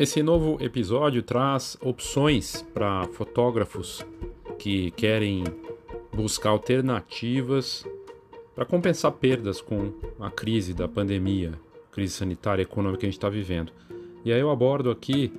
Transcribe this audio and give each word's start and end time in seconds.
Esse 0.00 0.22
novo 0.22 0.56
episódio 0.64 1.22
traz 1.22 1.76
opções 1.78 2.62
para 2.72 3.06
fotógrafos 3.08 4.02
que 4.58 4.90
querem 4.92 5.44
buscar 6.10 6.48
alternativas 6.48 7.84
para 8.54 8.64
compensar 8.64 9.12
perdas 9.12 9.60
com 9.60 9.92
a 10.18 10.30
crise 10.30 10.72
da 10.72 10.88
pandemia, 10.88 11.52
crise 11.92 12.14
sanitária 12.14 12.62
e 12.62 12.64
econômica 12.64 13.00
que 13.00 13.04
a 13.04 13.10
gente 13.10 13.18
está 13.18 13.28
vivendo. 13.28 13.72
E 14.24 14.32
aí 14.32 14.40
eu 14.40 14.48
abordo 14.48 14.90
aqui 14.90 15.30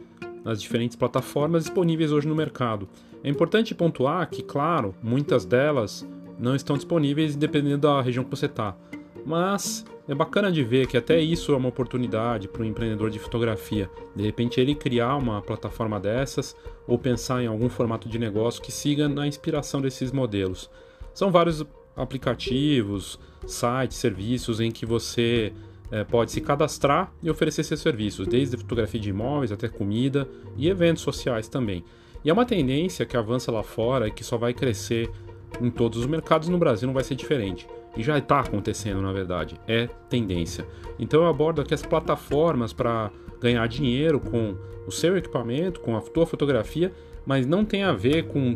as 0.46 0.62
diferentes 0.62 0.96
plataformas 0.96 1.64
disponíveis 1.64 2.12
hoje 2.12 2.28
no 2.28 2.36
mercado. 2.36 2.88
É 3.24 3.30
importante 3.32 3.74
pontuar 3.74 4.30
que, 4.30 4.44
claro, 4.44 4.94
muitas 5.02 5.44
delas 5.44 6.08
não 6.38 6.56
estão 6.56 6.76
disponíveis 6.76 7.36
dependendo 7.36 7.88
da 7.88 8.00
região 8.00 8.24
que 8.24 8.30
você 8.30 8.46
está. 8.46 8.78
Mas 9.26 9.84
é 10.08 10.16
bacana 10.16 10.52
de 10.52 10.64
ver 10.64 10.88
que 10.88 10.98
até 10.98 11.20
isso 11.20 11.54
é 11.54 11.58
uma 11.58 11.70
oportunidade 11.70 12.48
para 12.48 12.64
um 12.64 12.66
empreendedor 12.66 13.10
de 13.10 13.20
fotografia. 13.20 13.90
De 14.16 14.24
repente 14.24 14.60
ele 14.60 14.76
criar 14.76 15.16
uma 15.16 15.42
plataforma 15.42 16.00
dessas 16.00 16.56
ou 16.88 16.98
pensar 16.98 17.42
em 17.44 17.48
algum 17.48 17.70
formato 17.70 18.10
de 18.10 18.18
negócio 18.18 18.62
que 18.62 18.72
siga 18.72 19.08
na 19.08 19.28
inspiração 19.28 19.82
desses 19.82 20.12
modelos. 20.12 20.70
São 21.14 21.32
vários 21.32 21.66
aplicativos, 21.96 23.20
sites, 23.46 23.98
serviços 23.98 24.60
em 24.60 24.72
que 24.72 24.86
você 24.86 25.54
é, 25.92 26.04
pode 26.04 26.32
se 26.32 26.42
cadastrar 26.42 27.12
e 27.22 27.30
oferecer 27.30 27.64
seus 27.64 27.82
serviços, 27.82 28.28
desde 28.28 28.58
fotografia 28.58 29.00
de 29.00 29.10
imóveis 29.10 29.52
até 29.52 29.68
comida 29.68 30.28
e 30.58 30.70
eventos 30.70 31.04
sociais 31.04 31.48
também. 31.48 31.84
E 32.24 32.30
é 32.30 32.34
uma 32.34 32.46
tendência 32.46 33.06
que 33.06 33.18
avança 33.18 33.52
lá 33.52 33.64
fora 33.64 34.08
e 34.08 34.12
que 34.12 34.24
só 34.24 34.38
vai 34.38 34.54
crescer 34.54 35.10
em 35.60 35.70
todos 35.70 36.00
os 36.00 36.06
mercados, 36.06 36.48
no 36.48 36.58
Brasil 36.58 36.88
não 36.88 36.94
vai 36.94 37.04
ser 37.04 37.16
diferente. 37.16 37.68
E 37.96 38.04
já 38.04 38.18
está 38.18 38.40
acontecendo, 38.40 39.02
na 39.02 39.12
verdade, 39.12 39.60
é 39.68 39.88
tendência. 40.10 40.66
Então 40.98 41.24
eu 41.24 41.28
abordo 41.28 41.62
aqui 41.62 41.74
as 41.74 41.82
plataformas 41.82 42.72
para 42.72 43.12
ganhar 43.40 43.68
dinheiro 43.68 44.20
com 44.20 44.56
o 44.88 44.92
seu 44.92 45.18
equipamento, 45.18 45.80
com 45.80 45.96
a 45.96 46.02
tua 46.02 46.26
fotografia, 46.26 46.94
mas 47.26 47.46
não 47.46 47.66
tem 47.66 47.84
a 47.84 47.92
ver 47.92 48.28
com, 48.28 48.56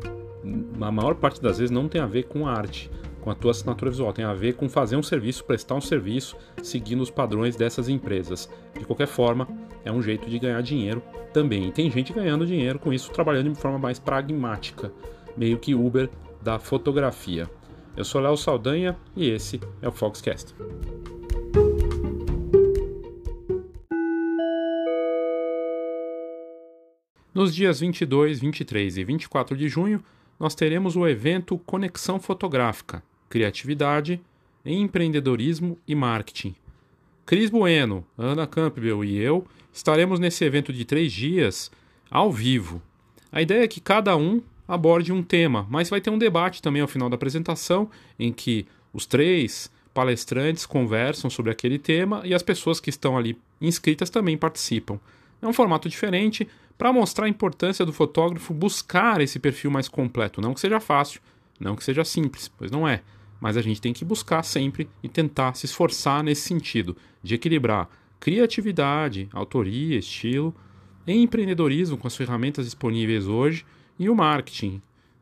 a 0.82 0.92
maior 0.92 1.16
parte 1.16 1.42
das 1.42 1.58
vezes, 1.58 1.72
não 1.72 1.88
tem 1.88 2.02
a 2.02 2.06
ver 2.06 2.24
com 2.24 2.48
arte, 2.48 2.90
com 3.22 3.32
a 3.32 3.36
tua 3.36 3.52
assinatura 3.52 3.90
visual, 3.90 4.14
tem 4.14 4.24
a 4.24 4.34
ver 4.34 4.54
com 4.54 4.70
fazer 4.70 4.96
um 4.96 5.04
serviço, 5.04 5.44
prestar 5.44 5.76
um 5.76 5.82
serviço, 5.82 6.38
seguindo 6.62 7.02
os 7.02 7.10
padrões 7.10 7.56
dessas 7.56 7.90
empresas. 7.90 8.50
De 8.78 8.86
qualquer 8.86 9.08
forma, 9.08 9.48
é 9.84 9.92
um 9.92 10.02
jeito 10.02 10.30
de 10.30 10.38
ganhar 10.38 10.62
dinheiro 10.62 11.02
também. 11.34 11.68
E 11.68 11.72
tem 11.72 11.90
gente 11.90 12.14
ganhando 12.14 12.46
dinheiro 12.46 12.78
com 12.78 12.94
isso, 12.94 13.12
trabalhando 13.12 13.52
de 13.52 13.60
forma 13.60 13.80
mais 13.80 13.98
pragmática, 13.98 14.92
meio 15.36 15.58
que 15.58 15.74
Uber 15.74 16.10
da 16.42 16.60
fotografia. 16.60 17.50
Eu 17.98 18.04
sou 18.04 18.20
Léo 18.20 18.36
Saldanha 18.36 18.98
e 19.16 19.30
esse 19.30 19.62
é 19.82 19.88
o 19.88 19.92
Foxcast. 19.92 20.54
Nos 27.34 27.56
dias 27.56 27.80
22, 27.80 28.40
23 28.40 28.98
e 28.98 29.04
24 29.06 29.56
de 29.56 29.70
junho, 29.70 30.04
nós 30.38 30.54
teremos 30.54 30.98
o 30.98 31.08
evento 31.08 31.58
Conexão 31.60 32.20
Fotográfica, 32.20 33.02
Criatividade, 33.30 34.20
Empreendedorismo 34.66 35.78
e 35.88 35.96
Marketing. 35.96 36.54
Cris 37.26 37.50
Bueno, 37.50 38.06
Ana 38.18 38.46
Campbell 38.46 39.06
e 39.06 39.18
eu 39.18 39.48
estaremos 39.72 40.20
nesse 40.20 40.44
evento 40.44 40.74
de 40.74 40.84
três 40.84 41.14
dias 41.14 41.72
ao 42.12 42.30
vivo. 42.30 42.82
A 43.32 43.42
ideia 43.42 43.64
é 43.64 43.68
que 43.70 43.80
cada 43.80 44.18
um 44.18 44.42
aborde 44.68 45.12
um 45.12 45.22
tema, 45.22 45.68
mas 45.70 45.90
vai 45.90 46.02
ter 46.02 46.10
um 46.10 46.18
debate 46.18 46.62
também 46.62 46.82
ao 46.82 46.88
final 46.88 47.10
da 47.10 47.16
apresentação, 47.16 47.90
em 48.18 48.32
que 48.32 48.68
os 48.94 49.06
três 49.06 49.72
palestrantes 49.94 50.66
conversam 50.66 51.30
sobre 51.30 51.52
aquele 51.52 51.80
tema 51.80 52.22
e 52.26 52.34
as 52.34 52.44
pessoas 52.44 52.80
que 52.80 52.90
estão 52.90 53.18
ali 53.18 53.38
inscritas 53.62 54.10
também 54.10 54.38
participam. 54.38 55.00
É 55.42 55.48
um 55.48 55.54
formato 55.54 55.88
diferente 55.88 56.48
para 56.78 56.92
mostrar 56.92 57.26
a 57.26 57.30
importância 57.30 57.86
do 57.86 57.94
fotógrafo 57.94 58.54
buscar 58.54 59.22
esse 59.22 59.40
perfil 59.40 59.72
mais 59.72 59.88
completo. 59.88 60.42
Não 60.42 60.54
que 60.54 60.60
seja 60.60 60.80
fácil, 60.80 61.22
não 61.60 61.76
que 61.76 61.84
seja 61.84 62.04
simples, 62.04 62.50
pois 62.58 62.72
não 62.72 62.88
é. 62.88 63.02
Mas 63.40 63.56
a 63.56 63.62
gente 63.62 63.82
tem 63.82 63.94
que 63.94 64.04
buscar 64.04 64.44
sempre 64.44 64.90
e 65.04 65.08
tentar 65.08 65.56
se 65.56 65.66
esforçar 65.66 66.24
nesse 66.24 66.42
sentido, 66.42 66.98
de 67.24 67.36
equilibrar 67.36 67.90
criatividade, 68.20 69.30
autoria, 69.32 70.00
estilo, 70.00 70.56
empreendedorismo 71.06 71.96
com 71.96 72.08
as 72.08 72.16
ferramentas 72.16 72.66
disponíveis 72.66 73.28
hoje 73.28 73.64
e 73.98 74.10
o 74.10 74.16
marketing, 74.16 74.82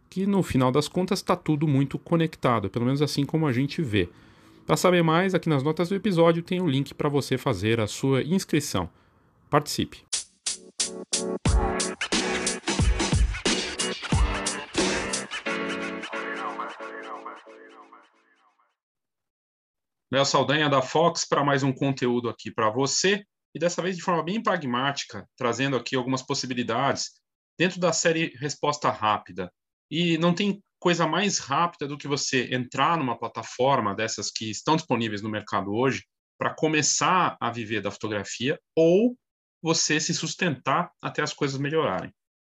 que 0.09 0.25
no 0.25 0.43
final 0.43 0.71
das 0.71 0.87
contas 0.87 1.19
está 1.19 1.35
tudo 1.35 1.67
muito 1.67 1.97
conectado, 1.97 2.69
pelo 2.69 2.85
menos 2.85 3.01
assim 3.01 3.25
como 3.25 3.47
a 3.47 3.53
gente 3.53 3.81
vê. 3.81 4.09
Para 4.65 4.77
saber 4.77 5.03
mais, 5.03 5.33
aqui 5.33 5.49
nas 5.49 5.63
notas 5.63 5.89
do 5.89 5.95
episódio 5.95 6.41
tem 6.41 6.59
o 6.59 6.63
um 6.63 6.69
link 6.69 6.93
para 6.93 7.09
você 7.09 7.37
fazer 7.37 7.79
a 7.79 7.87
sua 7.87 8.23
inscrição. 8.23 8.89
Participe! 9.49 10.03
Léo 20.11 20.25
Saldanha 20.25 20.69
da 20.69 20.81
Fox 20.81 21.25
para 21.25 21.43
mais 21.43 21.63
um 21.63 21.73
conteúdo 21.73 22.29
aqui 22.29 22.51
para 22.51 22.69
você 22.69 23.23
e 23.53 23.59
dessa 23.59 23.81
vez 23.81 23.95
de 23.95 24.03
forma 24.03 24.23
bem 24.23 24.41
pragmática, 24.41 25.27
trazendo 25.35 25.75
aqui 25.75 25.95
algumas 25.95 26.21
possibilidades 26.21 27.22
dentro 27.57 27.79
da 27.79 27.93
série 27.93 28.33
Resposta 28.37 28.89
Rápida. 28.89 29.51
E 29.89 30.17
não 30.17 30.33
tem 30.33 30.61
coisa 30.79 31.07
mais 31.07 31.39
rápida 31.39 31.87
do 31.87 31.97
que 31.97 32.07
você 32.07 32.53
entrar 32.53 32.97
numa 32.97 33.17
plataforma 33.17 33.95
dessas 33.95 34.29
que 34.29 34.49
estão 34.49 34.75
disponíveis 34.75 35.21
no 35.21 35.29
mercado 35.29 35.73
hoje 35.73 36.03
para 36.37 36.53
começar 36.53 37.37
a 37.39 37.49
viver 37.49 37.81
da 37.81 37.91
fotografia 37.91 38.59
ou 38.75 39.15
você 39.61 39.99
se 39.99 40.13
sustentar 40.13 40.91
até 41.01 41.21
as 41.21 41.31
coisas 41.31 41.57
melhorarem. 41.57 42.11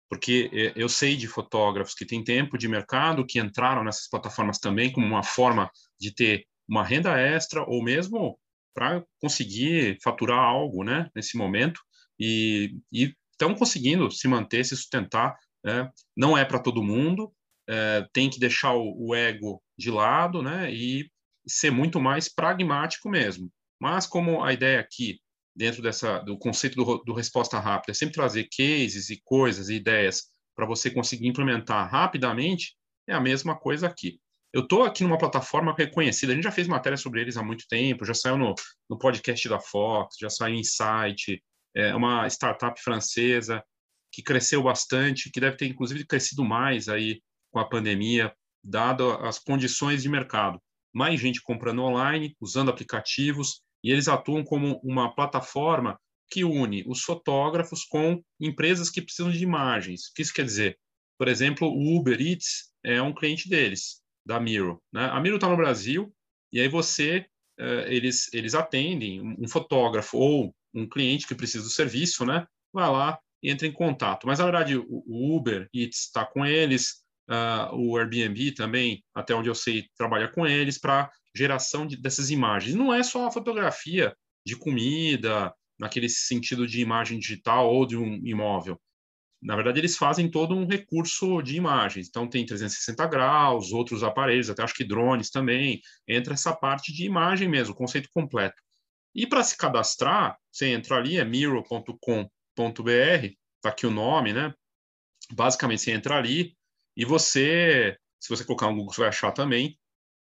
Porque 0.10 0.74
eu 0.76 0.88
sei 0.88 1.18
de 1.18 1.28
fotógrafos 1.28 1.94
que 1.94 2.06
têm 2.06 2.24
tempo 2.24 2.58
de 2.58 2.68
mercado, 2.68 3.26
que 3.26 3.40
entraram 3.40 3.84
nessas 3.84 4.08
plataformas 4.08 4.58
também 4.58 4.92
como 4.92 5.06
uma 5.06 5.24
forma 5.24 5.70
de 6.00 6.14
ter 6.14 6.46
uma 6.66 6.84
renda 6.84 7.20
extra 7.20 7.64
ou 7.64 7.84
mesmo 7.84 8.40
para 8.74 9.04
conseguir 9.20 9.98
faturar 10.02 10.40
algo 10.40 10.84
né, 10.84 11.10
nesse 11.16 11.38
momento 11.38 11.82
e, 12.20 12.78
e 12.92 13.14
estão 13.34 13.54
conseguindo 13.54 14.10
se 14.10 14.28
manter, 14.28 14.64
se 14.64 14.76
sustentar. 14.76 15.38
Né? 15.64 15.90
Não 16.16 16.38
é 16.38 16.46
para 16.46 16.60
todo 16.60 16.84
mundo, 16.84 17.32
é, 17.68 18.08
tem 18.14 18.30
que 18.30 18.40
deixar 18.40 18.74
o, 18.74 19.08
o, 19.08 19.16
ego 19.16 19.62
de 19.78 19.92
lado 19.92 20.42
né? 20.42 20.74
e 20.74 21.10
ser 21.48 21.72
muito 21.72 22.00
mais 22.00 22.34
pragmático 22.34 23.10
mesmo. 23.10 23.52
Mas 23.80 24.08
como 24.08 24.44
a 24.44 24.54
ideia 24.54 24.80
aqui, 24.80 25.20
dentro 25.56 25.82
dessa, 25.82 26.20
do 26.20 26.38
conceito 26.38 26.76
do, 26.76 26.98
do 27.04 27.14
resposta 27.14 27.60
rápida, 27.60 27.92
é 27.92 27.94
sempre 27.96 28.16
trazer 28.16 28.48
cases 28.56 29.10
e 29.10 29.22
coisas 29.24 29.70
e 29.70 29.76
ideias 29.76 30.24
para 30.56 30.66
você 30.66 30.90
conseguir 30.90 31.28
implementar 31.28 31.90
rapidamente, 31.90 32.76
é 33.08 33.14
a 33.14 33.20
mesma 33.20 33.58
coisa 33.58 33.88
aqui. 33.88 34.20
Eu 34.54 34.62
estou 34.62 34.84
aqui 34.84 35.04
numa 35.04 35.18
plataforma 35.18 35.74
reconhecida, 35.76 36.32
a 36.32 36.36
gente 36.36 36.44
já 36.44 36.52
fez 36.52 36.68
matéria 36.68 36.96
sobre 36.96 37.22
eles 37.22 37.38
há 37.38 37.44
muito 37.44 37.66
tempo, 37.68 38.06
já 38.06 38.14
saiu 38.14 38.38
no, 38.38 38.54
no 38.88 38.98
podcast 39.00 39.50
da 39.50 39.60
Fox, 39.60 40.16
já 40.20 40.30
saiu 40.30 40.54
em 40.54 40.64
site, 40.64 41.44
é 41.76 41.96
uma 41.96 42.28
startup 42.28 42.80
francesa 42.82 43.64
que 44.12 44.22
cresceu 44.22 44.64
bastante, 44.64 45.32
que 45.32 45.40
deve 45.40 45.58
ter 45.58 45.66
inclusive 45.66 46.06
crescido 46.06 46.44
mais 46.44 46.88
aí 46.88 47.22
com 47.52 47.60
a 47.60 47.68
pandemia, 47.68 48.34
dado 48.64 49.12
as 49.12 49.40
condições 49.40 50.04
de 50.04 50.10
mercado. 50.10 50.62
Mais 50.94 51.20
gente 51.20 51.42
comprando 51.42 51.82
online, 51.82 52.36
usando 52.40 52.70
aplicativos, 52.70 53.62
e 53.84 53.92
eles 53.92 54.08
atuam 54.08 54.44
como 54.44 54.80
uma 54.84 55.14
plataforma 55.14 56.00
que 56.30 56.44
une 56.44 56.84
os 56.88 57.02
fotógrafos 57.02 57.84
com 57.84 58.24
empresas 58.40 58.90
que 58.90 59.02
precisam 59.02 59.32
de 59.32 59.44
imagens. 59.44 60.08
O 60.08 60.14
que 60.14 60.22
isso 60.22 60.34
quer 60.34 60.46
dizer? 60.46 60.80
Por 61.18 61.28
exemplo, 61.28 61.68
o 61.68 61.98
Uber 61.98 62.20
Eats 62.20 62.72
é 62.84 63.02
um 63.02 63.14
cliente 63.14 63.50
deles, 63.50 64.02
da 64.26 64.40
Miro. 64.40 64.82
Né? 64.92 65.06
A 65.06 65.20
Miro 65.20 65.36
está 65.36 65.50
no 65.50 65.58
Brasil, 65.58 66.14
e 66.52 66.60
aí 66.60 66.68
você, 66.68 67.26
uh, 67.60 67.88
eles, 67.88 68.34
eles 68.34 68.56
atendem 68.56 69.22
um 69.40 69.48
fotógrafo 69.48 70.18
ou 70.18 70.56
um 70.74 70.88
cliente 70.88 71.28
que 71.28 71.36
precisa 71.36 71.64
do 71.64 71.70
serviço, 71.70 72.26
né? 72.26 72.46
Vai 72.74 72.90
lá 72.90 73.20
e 73.42 73.52
entra 73.52 73.68
em 73.68 73.72
contato. 73.72 74.26
Mas, 74.26 74.40
na 74.40 74.46
verdade, 74.46 74.78
o 74.78 75.36
Uber 75.36 75.70
está 75.74 76.26
com 76.26 76.46
eles, 76.46 77.04
uh, 77.30 77.76
o 77.76 77.98
Airbnb 77.98 78.54
também, 78.54 79.04
até 79.14 79.36
onde 79.36 79.50
eu 79.50 79.56
sei, 79.56 79.86
trabalha 79.98 80.30
com 80.30 80.48
eles 80.48 80.80
para 80.80 81.12
geração 81.36 81.86
de, 81.86 81.98
dessas 82.02 82.30
imagens. 82.30 82.76
Não 82.76 82.94
é 82.94 83.04
só 83.04 83.28
a 83.28 83.32
fotografia 83.32 84.16
de 84.46 84.56
comida, 84.56 85.54
naquele 85.80 86.08
sentido 86.08 86.66
de 86.68 86.82
imagem 86.82 87.20
digital 87.20 87.70
ou 87.74 87.86
de 87.86 87.98
um 87.98 88.16
imóvel. 88.26 88.80
Na 89.42 89.58
verdade, 89.58 89.80
eles 89.80 89.98
fazem 89.98 90.32
todo 90.32 90.56
um 90.56 90.66
recurso 90.66 91.42
de 91.42 91.58
imagens. 91.58 92.08
Então, 92.08 92.30
tem 92.30 92.46
360 92.46 93.06
graus, 93.08 93.74
outros 93.74 94.02
aparelhos, 94.02 94.50
até 94.50 94.64
acho 94.64 94.74
que 94.74 94.86
drones 94.86 95.30
também. 95.30 95.82
Entra 96.08 96.34
essa 96.34 96.56
parte 96.56 96.94
de 96.94 97.06
imagem 97.06 97.50
mesmo, 97.50 97.76
conceito 97.76 98.08
completo. 98.14 98.63
E 99.16 99.28
para 99.28 99.44
se 99.44 99.56
cadastrar, 99.56 100.38
você 100.52 100.68
entra 100.68 100.98
ali, 100.98 101.18
é 101.18 101.26
miro.com.br, 101.26 102.00
está 102.58 103.70
aqui 103.70 103.86
o 103.86 103.92
nome, 103.92 104.34
né? 104.34 104.54
Basicamente, 105.32 105.82
você 105.82 105.92
entra 105.92 106.18
ali 106.18 106.58
e 106.98 107.06
você, 107.06 107.98
se 108.20 108.30
você 108.30 108.44
colocar 108.44 108.68
no 108.68 108.76
Google, 108.76 108.94
você 108.94 109.02
vai 109.02 109.10
achar 109.10 109.32
também, 109.32 109.80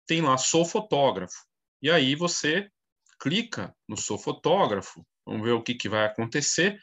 tem 0.07 0.21
lá 0.21 0.37
Sou 0.37 0.65
Fotógrafo. 0.65 1.37
E 1.81 1.91
aí 1.91 2.15
você 2.15 2.69
clica 3.21 3.75
no 3.89 3.97
Sou 3.97 4.19
Fotógrafo, 4.19 5.07
vamos 5.25 5.43
ver 5.43 5.53
o 5.53 5.63
que, 5.63 5.75
que 5.75 5.89
vai 5.89 6.07
acontecer. 6.07 6.79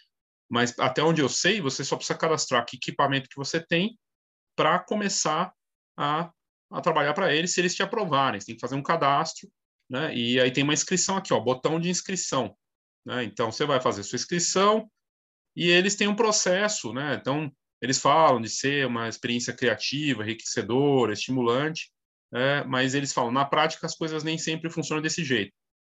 mas 0.49 0.77
até 0.79 1.03
onde 1.03 1.21
eu 1.21 1.29
sei, 1.29 1.61
você 1.61 1.83
só 1.83 1.95
precisa 1.95 2.17
cadastrar 2.17 2.65
que 2.65 2.77
equipamento 2.77 3.29
que 3.29 3.35
você 3.35 3.63
tem 3.63 3.97
para 4.55 4.79
começar 4.79 5.53
a, 5.97 6.31
a 6.71 6.81
trabalhar 6.81 7.13
para 7.13 7.33
eles, 7.33 7.53
se 7.53 7.61
eles 7.61 7.75
te 7.75 7.83
aprovarem. 7.83 8.39
Você 8.39 8.47
tem 8.47 8.55
que 8.55 8.61
fazer 8.61 8.75
um 8.75 8.83
cadastro, 8.83 9.49
né? 9.89 10.13
E 10.15 10.39
aí 10.39 10.51
tem 10.51 10.63
uma 10.63 10.74
inscrição 10.74 11.18
aqui, 11.18 11.33
ó, 11.33 11.39
botão 11.39 11.80
de 11.80 11.89
inscrição. 11.89 12.56
Né? 13.06 13.24
Então, 13.24 13.51
você 13.51 13.65
vai 13.65 13.81
fazer 13.81 14.03
sua 14.03 14.18
inscrição 14.18 14.89
e 15.56 15.69
eles 15.69 15.95
têm 15.95 16.07
um 16.07 16.15
processo, 16.15 16.94
né? 16.94 17.15
Então, 17.15 17.51
eles 17.81 18.00
falam 18.00 18.41
de 18.41 18.50
ser 18.50 18.86
uma 18.86 19.07
experiência 19.07 19.53
criativa, 19.53 20.24
enriquecedora, 20.24 21.13
estimulante, 21.13 21.91
é, 22.33 22.63
mas 22.65 22.94
eles 22.94 23.13
falam, 23.13 23.31
na 23.31 23.45
prática, 23.45 23.86
as 23.88 23.95
coisas 23.95 24.24
nem 24.24 24.38
sempre 24.38 24.69
funcionam 24.69 25.01
desse 25.01 25.24
jeito 25.24 25.53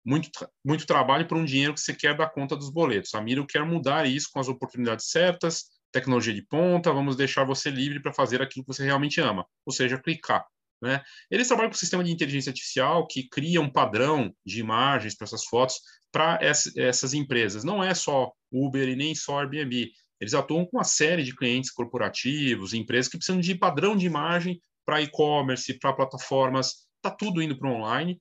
muito, 0.06 0.30
muito 0.66 0.86
trabalho 0.86 1.28
por 1.28 1.38
um 1.38 1.46
dinheiro 1.46 1.74
que 1.74 1.80
você 1.80 1.94
quer 1.94 2.16
dar 2.16 2.30
conta 2.30 2.56
dos 2.56 2.70
boletos. 2.70 3.14
A 3.14 3.22
Miro 3.22 3.46
quer 3.46 3.64
mudar 3.64 4.08
isso 4.08 4.30
com 4.32 4.40
as 4.40 4.48
oportunidades 4.48 5.10
certas, 5.10 5.66
tecnologia 5.92 6.34
de 6.34 6.42
ponta, 6.42 6.92
vamos 6.92 7.16
deixar 7.16 7.44
você 7.44 7.70
livre 7.70 8.02
para 8.02 8.14
fazer 8.14 8.42
aquilo 8.42 8.66
que 8.66 8.74
você 8.74 8.84
realmente 8.84 9.20
ama, 9.22 9.46
ou 9.66 9.74
seja, 9.74 10.02
clicar. 10.02 10.46
Né? 10.82 11.02
Eles 11.30 11.48
trabalham 11.48 11.70
com 11.70 11.76
um 11.76 11.80
sistema 11.80 12.04
de 12.04 12.12
inteligência 12.12 12.50
artificial 12.50 13.08
que 13.08 13.28
cria 13.30 13.62
um 13.62 13.72
padrão 13.72 14.34
de 14.46 14.60
imagens 14.60 15.16
para 15.16 15.26
essas 15.26 15.46
fotos 15.46 15.76
para 16.12 16.40
essas 16.42 17.14
empresas. 17.14 17.64
Não 17.64 17.82
é 17.82 17.94
só 17.94 18.32
Uber 18.52 18.90
e 18.90 18.98
nem 18.98 19.16
só 19.16 19.40
Airbnb. 19.40 19.92
Eles 20.20 20.34
atuam 20.34 20.66
com 20.66 20.78
uma 20.78 20.84
série 20.84 21.24
de 21.24 21.34
clientes 21.34 21.72
corporativos, 21.72 22.74
empresas 22.74 23.10
que 23.10 23.18
precisam 23.18 23.40
de 23.40 23.56
padrão 23.56 23.96
de 23.96 24.06
imagem 24.06 24.60
para 24.86 25.02
e-commerce, 25.02 25.80
para 25.80 25.94
plataformas. 25.94 26.86
Está 26.98 27.16
tudo 27.16 27.42
indo 27.42 27.58
para 27.58 27.70
online 27.70 28.20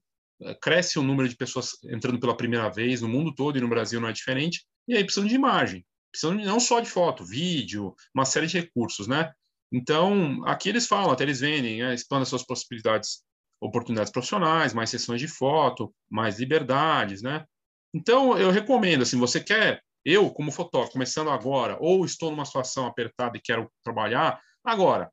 cresce 0.60 0.98
o 0.98 1.02
número 1.02 1.28
de 1.28 1.36
pessoas 1.36 1.70
entrando 1.84 2.18
pela 2.18 2.36
primeira 2.36 2.68
vez 2.68 3.00
no 3.00 3.08
mundo 3.08 3.34
todo 3.34 3.58
e 3.58 3.60
no 3.60 3.68
Brasil 3.68 4.00
não 4.00 4.08
é 4.08 4.12
diferente, 4.12 4.64
e 4.88 4.96
aí 4.96 5.04
precisam 5.04 5.28
de 5.28 5.34
imagem, 5.34 5.84
precisam 6.10 6.34
não 6.34 6.58
só 6.58 6.80
de 6.80 6.88
foto, 6.88 7.24
vídeo, 7.24 7.94
uma 8.14 8.24
série 8.24 8.46
de 8.46 8.58
recursos, 8.58 9.06
né? 9.06 9.32
Então, 9.72 10.44
aqui 10.46 10.68
eles 10.68 10.86
falam, 10.86 11.12
até 11.12 11.22
eles 11.22 11.40
vendem, 11.40 11.80
né? 11.80 11.94
expanda 11.94 12.24
suas 12.24 12.44
possibilidades, 12.44 13.22
oportunidades 13.60 14.12
profissionais, 14.12 14.74
mais 14.74 14.90
sessões 14.90 15.20
de 15.20 15.28
foto, 15.28 15.94
mais 16.10 16.38
liberdades, 16.40 17.22
né? 17.22 17.44
Então, 17.94 18.38
eu 18.38 18.50
recomendo, 18.50 19.02
assim, 19.02 19.18
você 19.18 19.40
quer, 19.40 19.82
eu 20.04 20.30
como 20.30 20.50
fotógrafo, 20.50 20.92
começando 20.92 21.30
agora, 21.30 21.76
ou 21.80 22.04
estou 22.04 22.30
numa 22.30 22.44
situação 22.44 22.86
apertada 22.86 23.36
e 23.36 23.40
quero 23.40 23.70
trabalhar, 23.84 24.40
agora, 24.64 25.10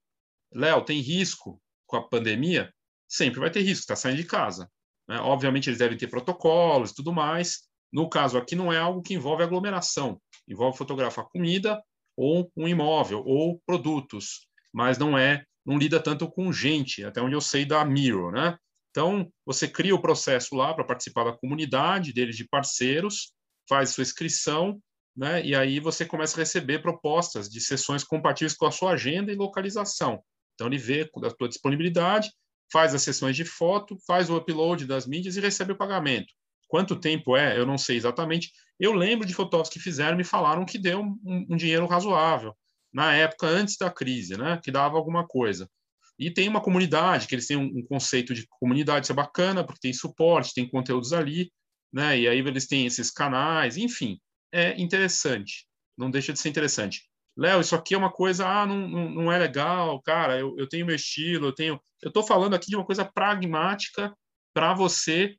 Léo, 0.54 0.83
tem 0.83 1.00
risco 1.01 1.62
com 1.86 1.98
a 1.98 2.07
pandemia? 2.07 2.74
Sempre 3.07 3.39
vai 3.39 3.50
ter 3.50 3.62
risco, 3.62 3.81
está 3.81 3.95
saindo 3.95 4.18
de 4.18 4.24
casa. 4.24 4.69
Né? 5.07 5.19
Obviamente, 5.19 5.69
eles 5.69 5.80
devem 5.80 5.98
ter 5.98 6.07
protocolos 6.07 6.92
e 6.92 6.95
tudo 6.95 7.13
mais. 7.13 7.68
No 7.92 8.10
caso 8.10 8.38
aqui, 8.38 8.56
não 8.56 8.71
é 8.71 8.77
algo 8.77 9.01
que 9.01 9.13
envolve 9.13 9.44
aglomeração, 9.44 10.21
envolve 10.48 10.77
fotografar 10.77 11.25
comida 11.30 11.81
ou 12.15 12.51
um 12.56 12.68
imóvel 12.68 13.24
ou 13.25 13.62
produtos, 13.65 14.46
mas 14.77 15.00
não 15.00 15.18
é, 15.18 15.44
não 15.65 15.75
lida 15.75 16.00
tanto 16.00 16.29
com 16.29 16.53
gente, 16.53 17.03
até 17.03 17.19
onde 17.19 17.33
eu 17.33 17.41
sei 17.41 17.65
da 17.65 17.83
Miro, 17.83 18.29
né? 18.29 18.56
Então, 18.91 19.27
você 19.44 19.68
cria 19.68 19.95
o 19.95 20.00
processo 20.00 20.53
lá 20.56 20.71
para 20.71 20.83
participar 20.83 21.24
da 21.24 21.35
comunidade 21.35 22.13
deles 22.13 22.38
de 22.38 22.47
parceiros, 22.47 23.33
faz 23.68 23.89
sua 23.89 24.03
inscrição, 24.03 24.79
né? 25.15 25.44
E 25.44 25.56
aí 25.56 25.79
você 25.79 26.06
começa 26.06 26.38
a 26.38 26.41
receber 26.41 26.77
propostas 26.77 27.50
de 27.50 27.59
sessões 27.59 28.03
compatíveis 28.03 28.53
com 28.53 28.68
a 28.68 28.71
sua 28.71 28.91
agenda 28.91 29.31
e 29.31 29.35
localização. 29.35 30.21
Então, 30.53 30.68
ele 30.68 30.77
vê 30.77 31.09
a 31.24 31.29
sua 31.31 31.50
disponibilidade, 31.50 32.29
faz 32.71 32.94
as 32.94 33.01
sessões 33.01 33.35
de 33.35 33.45
foto, 33.45 33.97
faz 34.06 34.29
o 34.29 34.38
upload 34.38 34.85
das 34.85 35.07
mídias 35.07 35.38
e 35.38 35.41
recebe 35.41 35.71
o 35.71 35.77
pagamento. 35.77 36.31
Quanto 36.68 37.00
tempo 37.00 37.35
é? 37.35 37.57
Eu 37.57 37.65
não 37.65 37.79
sei 37.79 37.97
exatamente. 37.97 38.51
Eu 38.79 38.94
lembro 38.94 39.25
de 39.25 39.33
fotógrafos 39.33 39.74
que 39.74 39.79
fizeram 39.79 40.19
e 40.19 40.24
falaram 40.24 40.65
que 40.65 40.77
deu 40.77 41.01
um, 41.01 41.47
um, 41.50 41.57
dinheiro 41.57 41.88
razoável 41.88 42.53
na 42.97 43.13
época 43.13 43.45
antes 43.45 43.77
da 43.77 43.91
crise, 43.91 44.35
né? 44.35 44.59
Que 44.63 44.71
dava 44.71 44.97
alguma 44.97 45.23
coisa. 45.27 45.69
E 46.17 46.31
tem 46.31 46.49
uma 46.49 46.59
comunidade, 46.59 47.27
que 47.27 47.35
eles 47.35 47.45
têm 47.45 47.55
um, 47.55 47.85
conceito 47.85 48.33
de 48.33 48.47
comunidade, 48.59 49.05
isso 49.05 49.11
é 49.11 49.15
bacana, 49.15 49.63
porque 49.63 49.81
tem 49.81 49.94
suporte, 49.94 50.55
tem 50.55 50.67
conteúdos 50.67 51.13
ali, 51.13 51.51
né? 51.94 52.17
E 52.17 52.27
aí 52.27 52.39
eles 52.39 52.65
têm 52.65 52.88
esses 52.88 53.11
canais, 53.11 53.77
enfim, 53.77 54.19
é 54.51 54.75
interessante. 54.81 55.67
Não 55.95 56.09
deixa 56.09 56.33
de 56.33 56.39
ser 56.39 56.49
interessante. 56.49 57.07
Léo, 57.38 57.61
isso 57.61 57.75
aqui 57.75 57.94
é 57.94 57.97
uma 57.99 58.11
coisa, 58.11 58.47
ah, 58.47 58.65
não, 58.65 58.88
não, 58.88 59.09
não 59.11 59.31
é 59.31 59.38
legal, 59.38 60.01
cara, 60.01 60.39
eu, 60.39 60.55
eu 60.57 60.67
tenho 60.67 60.88
meu 60.88 60.95
estilo, 60.95 61.50
eu 61.50 61.53
tenho. 61.53 61.79
Eu 62.01 62.07
estou 62.07 62.23
falando 62.23 62.55
aqui 62.55 62.65
de 62.65 62.75
uma 62.75 62.85
coisa 62.85 63.05
pragmática 63.05 64.11
para 64.55 64.73
você 64.73 65.35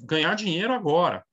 ganhar 0.00 0.34
dinheiro 0.34 0.72
agora. 0.72 1.24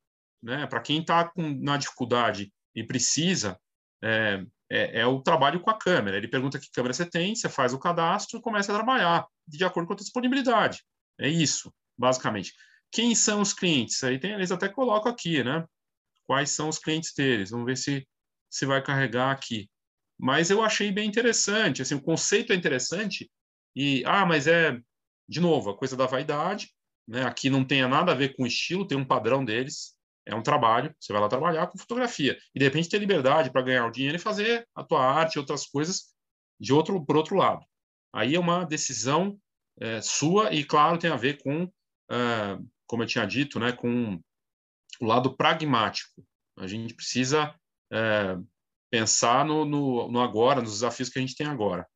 Né? 0.44 0.68
Para 0.68 0.80
quem 0.80 1.02
está 1.02 1.31
na 1.36 1.75
dificuldade 1.75 2.54
e 2.75 2.84
precisa, 2.84 3.60
é, 4.04 4.45
é, 4.69 5.01
é, 5.01 5.06
o 5.06 5.21
trabalho 5.21 5.60
com 5.60 5.69
a 5.69 5.77
câmera. 5.77 6.18
Ele 6.18 6.27
pergunta 6.27 6.60
que 6.60 6.71
câmera 6.71 6.94
você 6.94 7.06
tem, 7.06 7.36
você 7.36 7.50
faz 7.50 7.74
o 7.74 7.80
cadastro 7.80 8.39
e 8.39 8.42
começa 8.42 8.71
a 8.71 8.75
trabalhar 8.75 9.25
de 9.48 9.63
acordo 9.63 9.88
com 9.88 9.94
a 9.94 9.98
disponibilidade. 9.98 10.83
É 11.19 11.27
isso, 11.27 11.74
basicamente. 11.98 12.54
Quem 12.92 13.13
são 13.16 13.42
os 13.42 13.54
clientes? 13.54 14.04
Aí 14.04 14.19
tem, 14.19 14.31
eles 14.31 14.51
até 14.51 14.68
colocam 14.69 15.12
aqui, 15.12 15.44
né? 15.44 15.66
Quais 16.25 16.51
são 16.51 16.69
os 16.69 16.80
clientes 16.80 17.13
deles? 17.13 17.50
Vamos 17.50 17.66
ver 17.66 17.77
se, 17.77 18.07
se 18.50 18.66
vai 18.66 18.81
carregar 18.81 19.31
aqui. 19.31 19.69
Mas 20.18 20.50
eu 20.50 20.62
achei 20.62 20.92
bem 20.92 21.07
interessante, 21.07 21.81
assim, 21.81 21.95
o 21.95 22.01
conceito 22.01 22.51
é 22.51 22.56
interessante 22.56 23.31
e 23.75 24.04
ah, 24.06 24.25
mas 24.25 24.48
é 24.48 24.77
de 25.30 25.39
novo, 25.39 25.69
a 25.69 25.77
coisa 25.77 25.95
da 25.95 26.07
vaidade, 26.07 26.71
né? 27.07 27.24
Aqui 27.24 27.50
não 27.50 27.63
tem 27.63 27.88
nada 27.88 28.12
a 28.12 28.16
ver 28.16 28.36
com 28.36 28.48
estilo, 28.48 28.88
tem 28.88 28.98
um 28.98 29.06
padrão 29.06 29.45
deles, 29.45 29.95
é 30.25 30.36
um 30.36 30.44
trabalho, 30.44 30.94
você 31.00 31.12
vai 31.12 31.21
lá 31.21 31.27
trabalhar 31.27 31.68
com 31.68 31.77
fotografia 31.77 32.38
e 32.54 32.60
de 32.60 32.66
repente 32.66 32.89
ter 32.89 33.00
liberdade 33.00 33.51
para 33.51 33.62
ganhar 33.62 33.88
o 33.88 33.92
dinheiro 33.92 34.16
e 34.16 34.19
fazer 34.19 34.68
a 34.75 34.83
tua 34.83 35.04
arte 35.04 35.36
e 35.36 35.39
outras 35.39 35.66
coisas 35.66 36.13
de 36.60 36.74
outro 36.74 37.04
por 37.06 37.18
outro 37.18 37.36
lado. 37.36 37.66
Aí 38.13 38.36
é 38.36 38.39
uma 38.39 38.66
decisão 38.66 39.39
é, 39.80 40.01
sua 40.01 40.54
e 40.54 40.63
claro 40.63 40.98
tem 40.98 41.10
a 41.10 41.16
ver 41.16 41.42
com, 41.42 41.71
é, 42.12 42.60
como 42.86 43.04
eu 43.04 43.07
tinha 43.07 43.25
dito, 43.25 43.60
né, 43.60 43.71
com 43.71 44.19
o 45.00 45.06
lado 45.06 45.36
pragmático. 45.36 46.24
A 46.57 46.68
gente 46.68 46.94
precisa 46.94 47.56
é, 47.92 48.38
pensar 48.92 49.45
no, 49.45 49.66
no, 49.66 50.12
no, 50.12 50.21
agora, 50.21 50.62
nos 50.62 50.74
desafios 50.74 51.10
que 51.10 51.18
a 51.18 51.21
gente 51.21 51.36
tem 51.36 51.48
agora. 51.48 51.88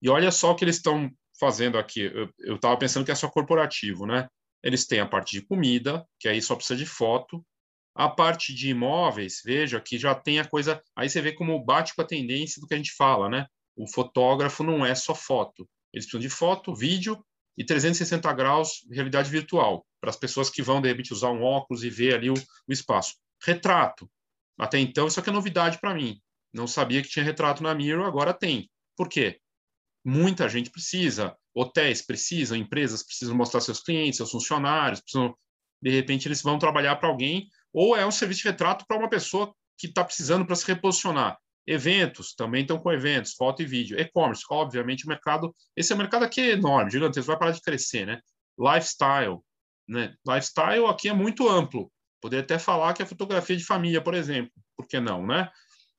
E 0.00 0.08
olha 0.08 0.30
só 0.30 0.52
o 0.52 0.56
que 0.56 0.64
eles 0.64 0.76
estão 0.76 1.10
fazendo 1.38 1.78
aqui. 1.78 2.10
Eu 2.38 2.56
estava 2.56 2.76
pensando 2.78 3.04
que 3.04 3.10
é 3.10 3.14
só 3.14 3.28
corporativo, 3.28 4.06
né? 4.06 4.28
Eles 4.62 4.86
têm 4.86 5.00
a 5.00 5.06
parte 5.06 5.32
de 5.32 5.42
comida, 5.42 6.06
que 6.18 6.28
aí 6.28 6.40
só 6.42 6.54
precisa 6.54 6.76
de 6.76 6.86
foto. 6.86 7.44
A 7.94 8.08
parte 8.08 8.54
de 8.54 8.70
imóveis, 8.70 9.40
veja 9.44 9.80
que 9.80 9.98
já 9.98 10.14
tem 10.14 10.38
a 10.38 10.44
coisa. 10.44 10.82
Aí 10.94 11.08
você 11.08 11.22
vê 11.22 11.32
como 11.32 11.64
bate 11.64 11.94
com 11.94 12.02
a 12.02 12.06
tendência 12.06 12.60
do 12.60 12.66
que 12.66 12.74
a 12.74 12.76
gente 12.76 12.92
fala, 12.92 13.28
né? 13.28 13.46
O 13.74 13.86
fotógrafo 13.86 14.62
não 14.62 14.84
é 14.84 14.94
só 14.94 15.14
foto. 15.14 15.68
Eles 15.92 16.04
precisam 16.04 16.20
de 16.20 16.28
foto, 16.28 16.74
vídeo 16.74 17.24
e 17.56 17.64
360 17.64 18.30
graus 18.34 18.86
realidade 18.90 19.30
virtual, 19.30 19.86
para 20.00 20.10
as 20.10 20.16
pessoas 20.16 20.50
que 20.50 20.62
vão, 20.62 20.80
de 20.80 20.88
repente, 20.88 21.12
usar 21.12 21.30
um 21.30 21.42
óculos 21.42 21.82
e 21.84 21.90
ver 21.90 22.14
ali 22.14 22.30
o, 22.30 22.34
o 22.34 22.72
espaço. 22.72 23.14
Retrato. 23.42 24.10
Até 24.58 24.78
então, 24.78 25.06
isso 25.06 25.20
aqui 25.20 25.30
é 25.30 25.32
novidade 25.32 25.78
para 25.78 25.94
mim. 25.94 26.20
Não 26.52 26.66
sabia 26.66 27.02
que 27.02 27.08
tinha 27.08 27.24
retrato 27.24 27.62
na 27.62 27.74
Miro, 27.74 28.04
agora 28.04 28.32
tem. 28.32 28.70
Por 28.96 29.08
quê? 29.08 29.40
Muita 30.04 30.48
gente 30.48 30.70
precisa, 30.70 31.36
hotéis 31.56 32.02
precisam, 32.02 32.56
empresas 32.56 33.02
precisam 33.02 33.34
mostrar 33.34 33.60
seus 33.62 33.80
clientes, 33.80 34.18
seus 34.18 34.30
funcionários, 34.30 35.00
precisam, 35.00 35.34
de 35.82 35.90
repente 35.90 36.28
eles 36.28 36.42
vão 36.42 36.58
trabalhar 36.58 36.96
para 36.96 37.08
alguém, 37.08 37.48
ou 37.72 37.96
é 37.96 38.06
um 38.06 38.10
serviço 38.10 38.42
de 38.42 38.48
retrato 38.48 38.84
para 38.86 38.98
uma 38.98 39.08
pessoa 39.08 39.54
que 39.78 39.86
está 39.86 40.04
precisando 40.04 40.44
para 40.44 40.54
se 40.54 40.66
reposicionar. 40.66 41.38
Eventos, 41.66 42.34
também 42.34 42.62
estão 42.62 42.78
com 42.78 42.92
eventos, 42.92 43.34
foto 43.34 43.62
e 43.62 43.66
vídeo. 43.66 43.98
E-commerce, 43.98 44.44
obviamente, 44.50 45.04
o 45.04 45.08
mercado. 45.08 45.54
Esse 45.74 45.92
é 45.92 45.96
mercado 45.96 46.24
aqui 46.24 46.40
enorme, 46.40 46.90
gigantesco, 46.90 47.26
vai 47.26 47.38
parar 47.38 47.50
de 47.50 47.60
crescer, 47.60 48.06
né? 48.06 48.20
Lifestyle. 48.58 49.38
Né? 49.88 50.14
Lifestyle 50.26 50.86
aqui 50.86 51.08
é 51.08 51.12
muito 51.12 51.48
amplo. 51.48 51.90
Poderia 52.20 52.44
até 52.44 52.58
falar 52.58 52.92
que 52.92 53.02
é 53.02 53.06
fotografia 53.06 53.56
de 53.56 53.64
família, 53.64 54.00
por 54.00 54.14
exemplo. 54.14 54.52
Por 54.76 54.86
que 54.86 55.00
não, 55.00 55.26
né? 55.26 55.50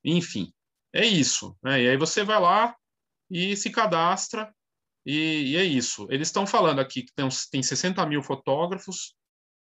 Enfim, 0.04 0.52
é 0.92 1.04
isso. 1.04 1.56
Né? 1.62 1.82
E 1.82 1.88
aí 1.90 1.96
você 1.96 2.24
vai 2.24 2.40
lá 2.40 2.74
e 3.30 3.54
se 3.56 3.70
cadastra 3.70 4.52
e, 5.10 5.52
e 5.52 5.56
é 5.56 5.64
isso. 5.64 6.06
Eles 6.10 6.28
estão 6.28 6.46
falando 6.46 6.80
aqui 6.80 7.02
que 7.02 7.14
tem, 7.14 7.26
tem 7.50 7.62
60 7.62 8.04
mil 8.04 8.22
fotógrafos 8.22 9.14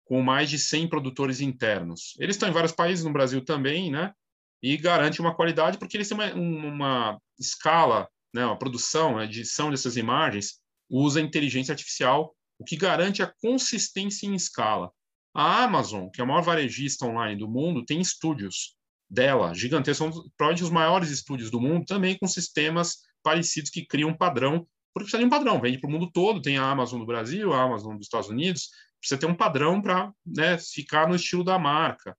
com 0.05 0.21
mais 0.21 0.47
de 0.47 0.59
100 0.59 0.87
produtores 0.87 1.41
internos. 1.41 2.13
Eles 2.19 2.35
estão 2.35 2.47
em 2.47 2.51
vários 2.51 2.71
países, 2.71 3.03
no 3.03 3.11
Brasil 3.11 3.43
também, 3.43 3.89
né? 3.89 4.13
E 4.61 4.77
garante 4.77 5.19
uma 5.19 5.35
qualidade 5.35 5.79
porque 5.79 5.97
eles 5.97 6.07
têm 6.07 6.15
uma, 6.15 6.31
uma 6.35 7.21
escala, 7.39 8.07
né, 8.31 8.45
uma 8.45 8.59
produção, 8.59 9.17
a 9.17 9.25
edição 9.25 9.71
dessas 9.71 9.97
imagens 9.97 10.59
usa 10.87 11.19
inteligência 11.19 11.71
artificial, 11.71 12.35
o 12.59 12.63
que 12.63 12.77
garante 12.77 13.23
a 13.23 13.33
consistência 13.41 14.27
em 14.27 14.35
escala. 14.35 14.91
A 15.33 15.63
Amazon, 15.63 16.07
que 16.13 16.21
é 16.21 16.23
a 16.23 16.27
maior 16.27 16.43
varejista 16.43 17.07
online 17.07 17.39
do 17.39 17.49
mundo, 17.49 17.83
tem 17.83 17.99
estúdios 17.99 18.75
dela, 19.09 19.55
gigantescos, 19.55 20.13
são 20.13 20.23
provavelmente 20.37 20.63
os 20.63 20.69
maiores 20.69 21.09
estúdios 21.09 21.49
do 21.49 21.59
mundo, 21.59 21.85
também 21.87 22.15
com 22.19 22.27
sistemas 22.27 22.97
parecidos 23.23 23.71
que 23.71 23.87
criam 23.87 24.11
um 24.11 24.17
padrão, 24.17 24.67
porque 24.93 25.05
precisa 25.05 25.19
de 25.19 25.25
um 25.25 25.29
padrão, 25.29 25.59
vende 25.59 25.79
para 25.79 25.87
o 25.87 25.91
mundo 25.91 26.11
todo, 26.11 26.41
tem 26.41 26.57
a 26.57 26.69
Amazon 26.69 26.99
do 26.99 27.05
Brasil, 27.05 27.53
a 27.53 27.61
Amazon 27.61 27.95
dos 27.95 28.05
Estados 28.05 28.29
Unidos, 28.29 28.69
precisa 28.99 29.19
ter 29.19 29.25
um 29.25 29.35
padrão 29.35 29.81
para 29.81 30.13
né, 30.25 30.57
ficar 30.57 31.07
no 31.07 31.15
estilo 31.15 31.43
da 31.43 31.57
marca. 31.57 32.17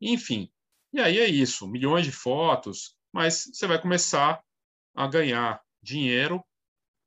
Enfim, 0.00 0.50
E 0.92 1.00
aí 1.00 1.18
é 1.18 1.26
isso, 1.26 1.68
milhões 1.68 2.04
de 2.04 2.12
fotos, 2.12 2.96
mas 3.12 3.44
você 3.52 3.66
vai 3.66 3.80
começar 3.80 4.42
a 4.94 5.06
ganhar 5.06 5.60
dinheiro 5.82 6.42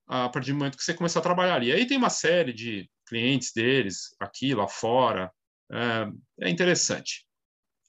a 0.07 0.29
partir 0.29 0.51
do 0.51 0.57
momento 0.57 0.77
que 0.77 0.83
você 0.83 0.93
começar 0.93 1.19
a 1.19 1.23
trabalhar 1.23 1.55
ali. 1.55 1.71
Aí 1.71 1.85
tem 1.85 1.97
uma 1.97 2.09
série 2.09 2.51
de 2.53 2.89
clientes 3.07 3.51
deles, 3.53 4.15
aqui, 4.19 4.53
lá 4.53 4.67
fora, 4.67 5.31
é, 5.71 6.45
é 6.47 6.49
interessante. 6.49 7.25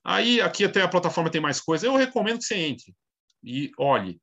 Aí, 0.05 0.41
aqui 0.41 0.65
até 0.65 0.83
a 0.83 0.89
plataforma 0.89 1.31
tem 1.31 1.41
mais 1.41 1.61
coisa, 1.61 1.87
eu 1.87 1.97
recomendo 1.97 2.39
que 2.39 2.45
você 2.45 2.57
entre 2.57 2.95
e 3.43 3.71
olhe, 3.79 4.21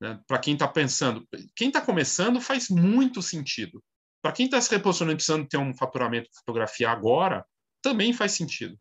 né, 0.00 0.20
para 0.26 0.38
quem 0.38 0.54
está 0.54 0.68
pensando. 0.68 1.26
Quem 1.54 1.68
está 1.68 1.80
começando 1.80 2.40
faz 2.40 2.68
muito 2.68 3.22
sentido. 3.22 3.82
Para 4.22 4.32
quem 4.32 4.46
está 4.46 4.60
se 4.60 4.70
reposicionando 4.70 5.16
precisando 5.16 5.46
ter 5.46 5.56
um 5.56 5.74
faturamento 5.74 6.28
de 6.30 6.36
fotografia 6.38 6.90
agora, 6.90 7.44
também 7.82 8.12
faz 8.12 8.32
sentido. 8.32 8.76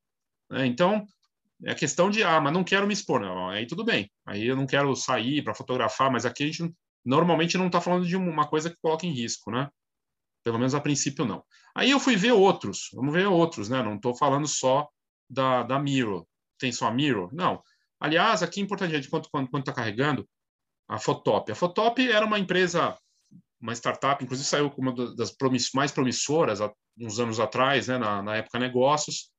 Né? 0.49 0.65
Então, 0.65 1.05
é 1.63 1.73
questão 1.73 2.09
de, 2.09 2.23
ah, 2.23 2.41
mas 2.41 2.53
não 2.53 2.63
quero 2.63 2.87
me 2.87 2.93
expor. 2.93 3.21
Não, 3.21 3.49
aí 3.49 3.65
tudo 3.65 3.83
bem. 3.83 4.11
Aí 4.25 4.45
eu 4.45 4.55
não 4.55 4.65
quero 4.65 4.95
sair 4.95 5.43
para 5.43 5.55
fotografar, 5.55 6.11
mas 6.11 6.25
aqui 6.25 6.43
a 6.43 6.47
gente 6.47 6.73
normalmente 7.03 7.57
não 7.57 7.67
está 7.67 7.79
falando 7.79 8.05
de 8.05 8.15
uma 8.15 8.47
coisa 8.47 8.69
que 8.69 8.77
coloca 8.81 9.05
em 9.05 9.11
risco, 9.11 9.51
né? 9.51 9.69
Pelo 10.43 10.57
menos 10.57 10.75
a 10.75 10.81
princípio 10.81 11.25
não. 11.25 11.43
Aí 11.75 11.91
eu 11.91 11.99
fui 11.99 12.15
ver 12.15 12.31
outros, 12.31 12.89
vamos 12.93 13.13
ver 13.13 13.27
outros, 13.27 13.69
né? 13.69 13.81
Não 13.81 13.95
estou 13.95 14.15
falando 14.15 14.47
só 14.47 14.87
da, 15.29 15.63
da 15.63 15.79
Miro. 15.79 16.27
Tem 16.57 16.71
só 16.71 16.87
a 16.87 16.91
Miro? 16.91 17.29
Não. 17.31 17.61
Aliás, 17.99 18.43
aqui 18.43 18.59
é 18.59 18.63
importante, 18.63 18.99
de 18.99 19.09
quanto 19.09 19.29
está 19.57 19.73
carregando, 19.73 20.27
a 20.87 20.97
Fotop. 20.99 21.51
A 21.51 21.55
Fotop 21.55 21.99
era 22.09 22.25
uma 22.25 22.39
empresa, 22.39 22.97
uma 23.61 23.73
startup, 23.73 24.23
inclusive 24.23 24.47
saiu 24.47 24.69
como 24.69 24.91
uma 24.91 25.15
das 25.15 25.35
mais 25.73 25.91
promissoras 25.91 26.61
há 26.61 26.71
uns 26.99 27.19
anos 27.19 27.39
atrás, 27.39 27.87
né, 27.87 27.97
na, 27.97 28.21
na 28.21 28.37
época 28.37 28.59
negócios, 28.59 29.31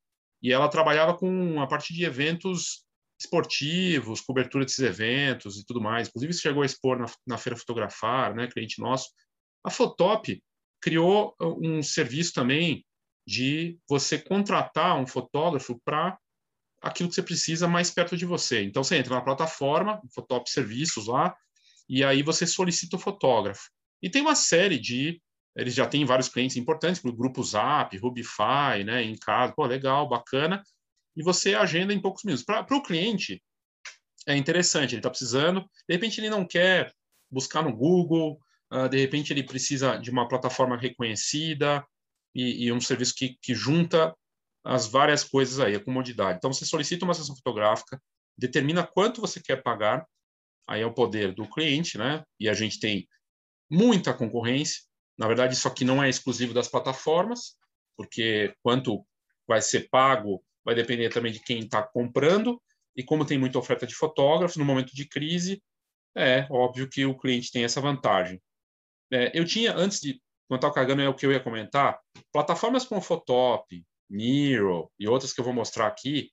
e 0.42 0.52
ela 0.52 0.68
trabalhava 0.68 1.16
com 1.16 1.60
a 1.60 1.66
parte 1.66 1.94
de 1.94 2.04
eventos 2.04 2.84
esportivos, 3.18 4.20
cobertura 4.20 4.64
desses 4.64 4.80
eventos 4.80 5.56
e 5.58 5.64
tudo 5.64 5.80
mais. 5.80 6.08
Inclusive, 6.08 6.34
chegou 6.34 6.62
a 6.62 6.66
expor 6.66 6.98
na, 6.98 7.06
na 7.26 7.38
Feira 7.38 7.56
Fotografar, 7.56 8.34
né, 8.34 8.46
cliente 8.46 8.80
nosso. 8.80 9.08
A 9.64 9.70
Fotop 9.70 10.42
criou 10.80 11.34
um 11.40 11.82
serviço 11.82 12.34
também 12.34 12.84
de 13.26 13.78
você 13.88 14.18
contratar 14.18 14.96
um 14.98 15.06
fotógrafo 15.06 15.80
para 15.84 16.18
aquilo 16.82 17.08
que 17.08 17.14
você 17.14 17.22
precisa 17.22 17.66
mais 17.66 17.90
perto 17.90 18.16
de 18.16 18.24
você. 18.24 18.62
Então 18.62 18.84
você 18.84 18.96
entra 18.96 19.14
na 19.14 19.20
plataforma, 19.20 20.00
Fotop 20.14 20.48
Serviços 20.50 21.06
lá, 21.06 21.34
e 21.88 22.04
aí 22.04 22.22
você 22.22 22.46
solicita 22.46 22.96
o 22.96 22.98
fotógrafo. 22.98 23.70
E 24.02 24.10
tem 24.10 24.22
uma 24.22 24.34
série 24.34 24.78
de 24.78 25.20
eles 25.56 25.74
já 25.74 25.86
têm 25.86 26.04
vários 26.04 26.28
clientes 26.28 26.56
importantes, 26.56 27.00
como 27.00 27.14
o 27.14 27.16
Grupo 27.16 27.42
Zap, 27.42 27.96
Rubify, 27.96 28.84
né, 28.84 29.02
em 29.02 29.16
casa, 29.16 29.54
pô, 29.56 29.64
legal, 29.64 30.06
bacana, 30.06 30.62
e 31.16 31.22
você 31.22 31.54
agenda 31.54 31.94
em 31.94 32.00
poucos 32.00 32.24
minutos. 32.24 32.44
Para 32.44 32.76
o 32.76 32.82
cliente, 32.82 33.42
é 34.28 34.36
interessante, 34.36 34.92
ele 34.92 34.98
está 34.98 35.08
precisando, 35.08 35.62
de 35.88 35.94
repente 35.94 36.20
ele 36.20 36.28
não 36.28 36.46
quer 36.46 36.92
buscar 37.30 37.62
no 37.62 37.74
Google, 37.74 38.38
uh, 38.70 38.88
de 38.88 38.98
repente 38.98 39.32
ele 39.32 39.42
precisa 39.42 39.96
de 39.96 40.10
uma 40.10 40.28
plataforma 40.28 40.76
reconhecida 40.76 41.82
e, 42.34 42.66
e 42.66 42.72
um 42.72 42.80
serviço 42.80 43.14
que, 43.16 43.38
que 43.40 43.54
junta 43.54 44.14
as 44.66 44.86
várias 44.86 45.22
coisas 45.22 45.60
aí, 45.60 45.74
a 45.74 45.84
comodidade. 45.84 46.38
Então, 46.38 46.52
você 46.52 46.64
solicita 46.64 47.04
uma 47.04 47.14
sessão 47.14 47.36
fotográfica, 47.36 48.02
determina 48.36 48.86
quanto 48.86 49.20
você 49.20 49.40
quer 49.40 49.62
pagar, 49.62 50.06
aí 50.66 50.82
é 50.82 50.86
o 50.86 50.92
poder 50.92 51.32
do 51.32 51.48
cliente, 51.48 51.96
né? 51.96 52.24
E 52.38 52.48
a 52.48 52.54
gente 52.54 52.80
tem 52.80 53.06
muita 53.70 54.12
concorrência. 54.12 54.82
Na 55.16 55.26
verdade, 55.28 55.54
isso 55.54 55.68
aqui 55.68 55.84
não 55.84 56.02
é 56.02 56.08
exclusivo 56.08 56.52
das 56.52 56.68
plataformas, 56.68 57.56
porque 57.96 58.54
quanto 58.62 59.06
vai 59.46 59.62
ser 59.62 59.88
pago 59.88 60.44
vai 60.64 60.74
depender 60.74 61.10
também 61.10 61.32
de 61.32 61.40
quem 61.40 61.60
está 61.60 61.80
comprando, 61.80 62.60
e 62.96 63.04
como 63.04 63.24
tem 63.24 63.38
muita 63.38 63.58
oferta 63.58 63.86
de 63.86 63.94
fotógrafos, 63.94 64.56
no 64.56 64.64
momento 64.64 64.94
de 64.94 65.06
crise, 65.06 65.62
é 66.16 66.46
óbvio 66.50 66.88
que 66.88 67.04
o 67.04 67.16
cliente 67.16 67.52
tem 67.52 67.62
essa 67.62 67.80
vantagem. 67.80 68.42
É, 69.12 69.30
eu 69.38 69.44
tinha, 69.44 69.74
antes 69.76 70.00
de, 70.00 70.20
quando 70.48 70.58
estava 70.58 70.74
carregando, 70.74 71.02
é 71.02 71.08
o 71.08 71.14
que 71.14 71.24
eu 71.24 71.30
ia 71.30 71.38
comentar, 71.38 72.00
plataformas 72.32 72.84
como 72.84 73.00
Photop, 73.00 73.84
Miro 74.08 74.90
e 74.98 75.08
outras 75.08 75.32
que 75.32 75.40
eu 75.40 75.44
vou 75.44 75.54
mostrar 75.54 75.86
aqui, 75.86 76.30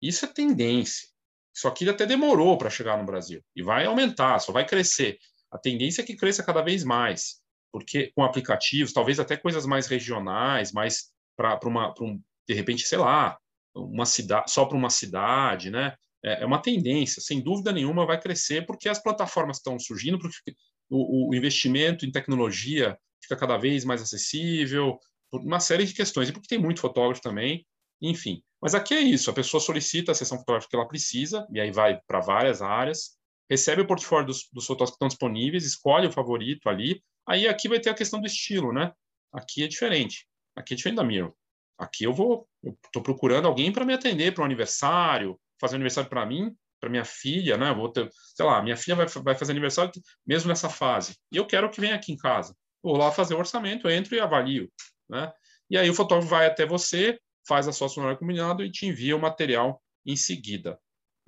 isso 0.00 0.24
é 0.24 0.28
tendência. 0.28 1.08
Isso 1.54 1.68
aqui 1.68 1.88
até 1.88 2.06
demorou 2.06 2.56
para 2.56 2.70
chegar 2.70 2.96
no 2.96 3.04
Brasil 3.04 3.42
e 3.54 3.62
vai 3.62 3.84
aumentar, 3.84 4.38
só 4.38 4.52
vai 4.52 4.66
crescer. 4.66 5.18
A 5.50 5.58
tendência 5.58 6.02
é 6.02 6.04
que 6.04 6.16
cresça 6.16 6.42
cada 6.42 6.62
vez 6.62 6.84
mais, 6.84 7.40
porque 7.72 8.12
com 8.14 8.22
aplicativos, 8.22 8.92
talvez 8.92 9.18
até 9.18 9.36
coisas 9.36 9.66
mais 9.66 9.86
regionais, 9.86 10.72
mais 10.72 11.10
para 11.36 11.58
uma, 11.64 11.92
um, 12.00 12.20
de 12.48 12.54
repente, 12.54 12.86
sei 12.86 12.98
lá, 12.98 13.36
uma 13.74 14.06
cidade, 14.06 14.50
só 14.50 14.64
para 14.64 14.76
uma 14.76 14.90
cidade, 14.90 15.70
né? 15.70 15.94
É, 16.22 16.42
é 16.42 16.46
uma 16.46 16.60
tendência, 16.60 17.20
sem 17.20 17.42
dúvida 17.42 17.72
nenhuma, 17.72 18.06
vai 18.06 18.20
crescer 18.20 18.66
porque 18.66 18.88
as 18.88 19.02
plataformas 19.02 19.56
estão 19.56 19.78
surgindo, 19.78 20.18
porque 20.18 20.54
o, 20.88 21.30
o 21.30 21.34
investimento 21.34 22.04
em 22.04 22.12
tecnologia 22.12 22.96
fica 23.22 23.36
cada 23.36 23.56
vez 23.56 23.84
mais 23.84 24.02
acessível, 24.02 24.98
por 25.30 25.40
uma 25.40 25.60
série 25.60 25.84
de 25.84 25.94
questões, 25.94 26.28
e 26.28 26.32
porque 26.32 26.48
tem 26.48 26.58
muito 26.58 26.80
fotógrafo 26.80 27.22
também, 27.22 27.66
enfim. 28.00 28.42
Mas 28.60 28.74
aqui 28.74 28.94
é 28.94 29.00
isso, 29.00 29.30
a 29.30 29.34
pessoa 29.34 29.60
solicita 29.60 30.12
a 30.12 30.14
sessão 30.14 30.38
fotográfica 30.38 30.70
que 30.70 30.76
ela 30.76 30.88
precisa, 30.88 31.46
e 31.50 31.60
aí 31.60 31.70
vai 31.70 32.00
para 32.06 32.20
várias 32.20 32.60
áreas, 32.60 33.18
recebe 33.48 33.82
o 33.82 33.86
portfólio 33.86 34.26
dos, 34.26 34.48
dos 34.52 34.66
fotógrafos 34.66 34.92
que 34.92 34.96
estão 34.96 35.08
disponíveis, 35.08 35.64
escolhe 35.64 36.06
o 36.06 36.12
favorito 36.12 36.68
ali, 36.68 37.02
aí 37.26 37.48
aqui 37.48 37.68
vai 37.68 37.80
ter 37.80 37.90
a 37.90 37.94
questão 37.94 38.20
do 38.20 38.26
estilo, 38.26 38.72
né? 38.72 38.92
Aqui 39.32 39.62
é 39.62 39.68
diferente, 39.68 40.26
aqui 40.54 40.74
é 40.74 40.76
diferente 40.76 40.96
da 40.96 41.04
Miro. 41.04 41.34
Aqui 41.78 42.04
eu 42.04 42.12
vou, 42.12 42.46
estou 42.84 43.02
procurando 43.02 43.48
alguém 43.48 43.72
para 43.72 43.86
me 43.86 43.94
atender 43.94 44.34
para 44.34 44.42
um 44.42 44.44
aniversário, 44.44 45.40
fazer 45.58 45.74
um 45.74 45.76
aniversário 45.76 46.10
para 46.10 46.26
mim, 46.26 46.54
para 46.78 46.90
minha 46.90 47.04
filha, 47.04 47.56
né? 47.56 47.72
vou 47.72 47.90
ter, 47.90 48.10
sei 48.34 48.44
lá, 48.44 48.62
minha 48.62 48.76
filha 48.76 48.96
vai, 48.96 49.06
vai 49.06 49.34
fazer 49.34 49.52
aniversário 49.52 49.90
mesmo 50.26 50.48
nessa 50.48 50.68
fase. 50.68 51.16
E 51.32 51.36
eu 51.36 51.46
quero 51.46 51.70
que 51.70 51.80
venha 51.80 51.94
aqui 51.94 52.12
em 52.12 52.16
casa. 52.16 52.54
Vou 52.82 52.96
lá 52.96 53.10
fazer 53.10 53.34
o 53.34 53.38
orçamento, 53.38 53.88
entro 53.88 54.14
e 54.14 54.20
avalio. 54.20 54.70
Né? 55.10 55.32
E 55.68 55.76
aí 55.76 55.90
o 55.90 55.94
fotógrafo 55.94 56.30
vai 56.30 56.46
até 56.46 56.64
você, 56.64 57.20
faz 57.46 57.66
a 57.66 57.72
sua 57.72 57.88
sonora 57.88 58.16
combinado 58.16 58.64
e 58.64 58.70
te 58.70 58.86
envia 58.86 59.16
o 59.16 59.20
material 59.20 59.82
em 60.06 60.16
seguida. 60.16 60.78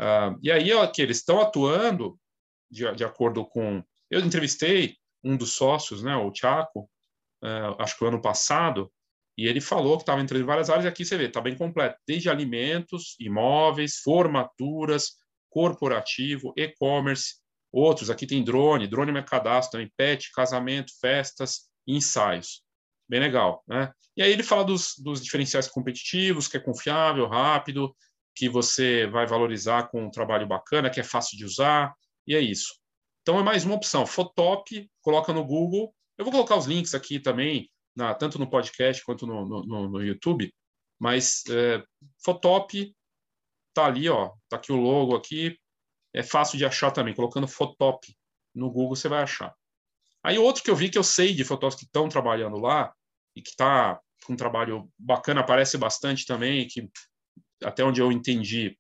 Uh, 0.00 0.38
e 0.40 0.50
aí 0.50 0.72
ó, 0.72 0.86
que 0.86 1.02
eles 1.02 1.18
estão 1.18 1.40
atuando 1.40 2.18
de, 2.70 2.90
de, 2.94 3.04
acordo 3.04 3.44
com... 3.44 3.82
Eu 4.10 4.20
entrevistei 4.20 4.96
um 5.22 5.36
dos 5.36 5.52
sócios, 5.52 6.02
né, 6.02 6.16
o 6.16 6.30
Tiago, 6.30 6.88
uh, 7.42 7.76
acho 7.78 7.98
que 7.98 8.04
o 8.04 8.08
ano 8.08 8.22
passado, 8.22 8.90
e 9.36 9.46
ele 9.46 9.60
falou 9.60 9.96
que 9.96 10.02
estava 10.02 10.20
entrando 10.20 10.42
em 10.42 10.46
várias 10.46 10.70
áreas, 10.70 10.84
e 10.84 10.88
aqui 10.88 11.04
você 11.04 11.16
vê, 11.16 11.26
está 11.26 11.40
bem 11.40 11.56
completo, 11.56 11.98
desde 12.06 12.30
alimentos, 12.30 13.16
imóveis, 13.18 13.98
formaturas, 13.98 15.18
corporativo, 15.50 16.52
e-commerce, 16.56 17.36
outros, 17.70 18.10
aqui 18.10 18.26
tem 18.26 18.44
drone, 18.44 18.86
drone 18.86 19.16
é 19.16 19.22
cadastro 19.22 19.72
também, 19.72 19.92
pet, 19.96 20.30
casamento, 20.32 20.92
festas, 21.00 21.70
ensaios 21.86 22.62
bem 23.12 23.21
legal, 23.21 23.62
né? 23.69 23.92
E 24.16 24.23
aí 24.23 24.33
ele 24.33 24.42
fala 24.42 24.64
dos, 24.64 24.95
dos 24.99 25.23
diferenciais 25.23 25.69
competitivos, 25.69 26.49
que 26.49 26.57
é 26.57 26.61
confiável, 26.61 27.28
rápido, 27.28 27.95
que 28.35 28.49
você 28.49 29.07
vai 29.07 29.26
valorizar 29.26 29.88
com 29.88 30.07
um 30.07 30.11
trabalho 30.11 30.47
bacana, 30.47 30.88
que 30.88 30.99
é 30.99 31.02
fácil 31.04 31.37
de 31.37 31.45
usar, 31.45 31.92
e 32.26 32.35
é 32.35 32.40
isso. 32.40 32.73
Então 33.21 33.38
é 33.38 33.42
mais 33.42 33.66
uma 33.66 33.75
opção. 33.75 34.07
Fotop, 34.07 34.90
coloca 35.02 35.31
no 35.31 35.45
Google. 35.45 35.95
Eu 36.16 36.25
vou 36.25 36.33
colocar 36.33 36.57
os 36.57 36.64
links 36.64 36.95
aqui 36.95 37.21
também, 37.21 37.69
na, 37.95 38.14
tanto 38.14 38.38
no 38.38 38.49
podcast 38.49 39.04
quanto 39.04 39.26
no, 39.26 39.45
no, 39.45 39.88
no 39.90 40.02
YouTube. 40.02 40.50
Mas 40.99 41.42
é, 41.50 41.85
Fotop 42.25 42.97
tá 43.75 43.85
ali, 43.85 44.09
ó, 44.09 44.33
tá 44.49 44.57
aqui 44.57 44.73
o 44.73 44.76
logo 44.76 45.14
aqui. 45.14 45.54
É 46.14 46.23
fácil 46.23 46.57
de 46.57 46.64
achar 46.64 46.90
também. 46.90 47.14
Colocando 47.14 47.47
Fotop 47.47 48.07
no 48.54 48.71
Google 48.71 48.97
você 48.97 49.07
vai 49.07 49.23
achar. 49.23 49.54
Aí 50.25 50.38
outro 50.38 50.62
que 50.62 50.71
eu 50.71 50.76
vi 50.76 50.88
que 50.88 50.97
eu 50.97 51.04
sei 51.04 51.35
de 51.35 51.45
fotógrafos 51.45 51.78
que 51.78 51.85
estão 51.85 52.09
trabalhando 52.09 52.57
lá 52.57 52.90
e 53.34 53.42
que 53.42 53.50
está 53.50 54.00
com 54.24 54.34
um 54.34 54.36
trabalho 54.36 54.90
bacana, 54.98 55.40
aparece 55.40 55.76
bastante 55.76 56.26
também, 56.26 56.66
que 56.68 56.88
até 57.62 57.84
onde 57.84 58.00
eu 58.00 58.12
entendi 58.12 58.78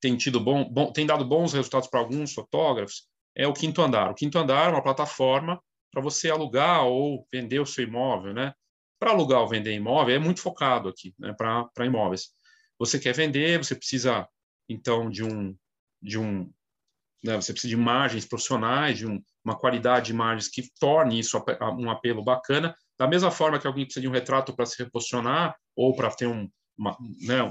tem 0.00 0.16
tido 0.16 0.40
bom, 0.40 0.64
bom 0.64 0.92
tem 0.92 1.06
dado 1.06 1.24
bons 1.24 1.52
resultados 1.52 1.88
para 1.88 2.00
alguns 2.00 2.32
fotógrafos, 2.32 3.06
é 3.36 3.46
o 3.46 3.52
Quinto 3.52 3.80
Andar. 3.80 4.10
O 4.10 4.14
Quinto 4.14 4.36
Andar 4.36 4.68
é 4.68 4.72
uma 4.72 4.82
plataforma 4.82 5.62
para 5.92 6.02
você 6.02 6.28
alugar 6.28 6.84
ou 6.84 7.26
vender 7.32 7.60
o 7.60 7.66
seu 7.66 7.84
imóvel, 7.84 8.34
né? 8.34 8.52
Para 8.98 9.12
alugar 9.12 9.40
ou 9.40 9.48
vender 9.48 9.74
imóvel 9.74 10.16
é 10.16 10.18
muito 10.18 10.40
focado 10.40 10.88
aqui, 10.88 11.14
né? 11.18 11.32
Para 11.32 11.86
imóveis. 11.86 12.30
Você 12.78 12.98
quer 12.98 13.14
vender, 13.14 13.62
você 13.62 13.76
precisa 13.76 14.28
então 14.68 15.08
de 15.08 15.22
um 15.22 15.56
de 16.02 16.18
um 16.18 16.52
né? 17.22 17.36
você 17.36 17.52
precisa 17.52 17.74
de 17.74 17.80
imagens 17.80 18.26
profissionais, 18.26 18.98
de 18.98 19.06
um, 19.06 19.22
uma 19.44 19.56
qualidade 19.56 20.06
de 20.06 20.12
imagens 20.12 20.48
que 20.48 20.68
torne 20.80 21.20
isso 21.20 21.42
um 21.78 21.90
apelo 21.90 22.24
bacana, 22.24 22.74
da 22.98 23.06
mesma 23.06 23.30
forma 23.30 23.58
que 23.58 23.66
alguém 23.66 23.84
precisa 23.84 24.02
de 24.02 24.08
um 24.08 24.12
retrato 24.12 24.54
para 24.54 24.66
se 24.66 24.82
reposicionar 24.82 25.56
ou 25.76 25.94
para 25.94 26.10
ter 26.10 26.26
um, 26.26 26.48
uma, 26.76 26.96
né, 27.20 27.42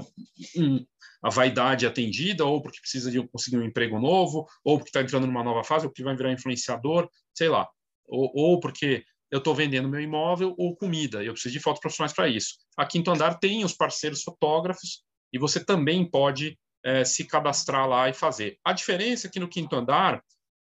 um, 0.56 0.84
a 1.22 1.30
vaidade 1.30 1.86
atendida, 1.86 2.44
ou 2.44 2.60
porque 2.62 2.80
precisa 2.80 3.10
de 3.10 3.26
conseguir 3.28 3.58
um 3.58 3.64
emprego 3.64 3.98
novo, 3.98 4.46
ou 4.64 4.78
porque 4.78 4.90
está 4.90 5.00
entrando 5.00 5.26
numa 5.26 5.44
nova 5.44 5.64
fase, 5.64 5.86
ou 5.86 5.90
porque 5.90 6.02
vai 6.02 6.16
virar 6.16 6.32
influenciador, 6.32 7.08
sei 7.34 7.48
lá, 7.48 7.68
ou, 8.06 8.30
ou 8.34 8.60
porque 8.60 9.04
eu 9.30 9.38
estou 9.38 9.54
vendendo 9.54 9.88
meu 9.88 10.00
imóvel 10.00 10.54
ou 10.58 10.76
comida, 10.76 11.24
eu 11.24 11.32
preciso 11.32 11.54
de 11.54 11.60
fotos 11.60 11.80
profissionais 11.80 12.12
para 12.12 12.28
isso. 12.28 12.56
A 12.76 12.84
Quinto 12.84 13.10
Andar 13.10 13.38
tem 13.38 13.64
os 13.64 13.72
parceiros 13.72 14.22
fotógrafos 14.22 15.02
e 15.32 15.38
você 15.38 15.64
também 15.64 16.08
pode 16.08 16.58
é, 16.84 17.04
se 17.04 17.24
cadastrar 17.24 17.88
lá 17.88 18.08
e 18.08 18.12
fazer. 18.12 18.58
A 18.64 18.72
diferença 18.72 19.26
é 19.26 19.30
que 19.30 19.40
no 19.40 19.48
quinto 19.48 19.74
andar, 19.74 20.22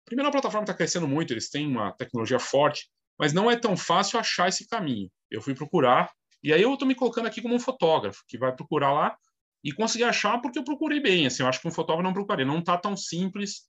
primeiro 0.06 0.28
a 0.28 0.32
plataforma 0.32 0.64
está 0.64 0.74
crescendo 0.74 1.08
muito, 1.08 1.32
eles 1.32 1.50
têm 1.50 1.66
uma 1.66 1.92
tecnologia 1.92 2.38
forte, 2.38 2.88
mas 3.18 3.32
não 3.32 3.50
é 3.50 3.56
tão 3.56 3.76
fácil 3.76 4.18
achar 4.18 4.48
esse 4.48 4.66
caminho. 4.66 5.10
Eu 5.30 5.40
fui 5.40 5.54
procurar, 5.54 6.10
e 6.42 6.52
aí 6.52 6.62
eu 6.62 6.72
estou 6.72 6.86
me 6.86 6.94
colocando 6.94 7.26
aqui 7.26 7.40
como 7.40 7.54
um 7.54 7.60
fotógrafo, 7.60 8.22
que 8.28 8.38
vai 8.38 8.54
procurar 8.54 8.92
lá 8.92 9.16
e 9.64 9.72
conseguir 9.72 10.04
achar 10.04 10.40
porque 10.40 10.58
eu 10.58 10.64
procurei 10.64 11.00
bem. 11.00 11.26
Assim, 11.26 11.42
eu 11.42 11.48
acho 11.48 11.60
que 11.60 11.66
um 11.66 11.72
fotógrafo 11.72 12.02
não 12.02 12.12
procurei. 12.12 12.44
Não 12.44 12.58
está 12.58 12.76
tão 12.76 12.94
simples 12.96 13.62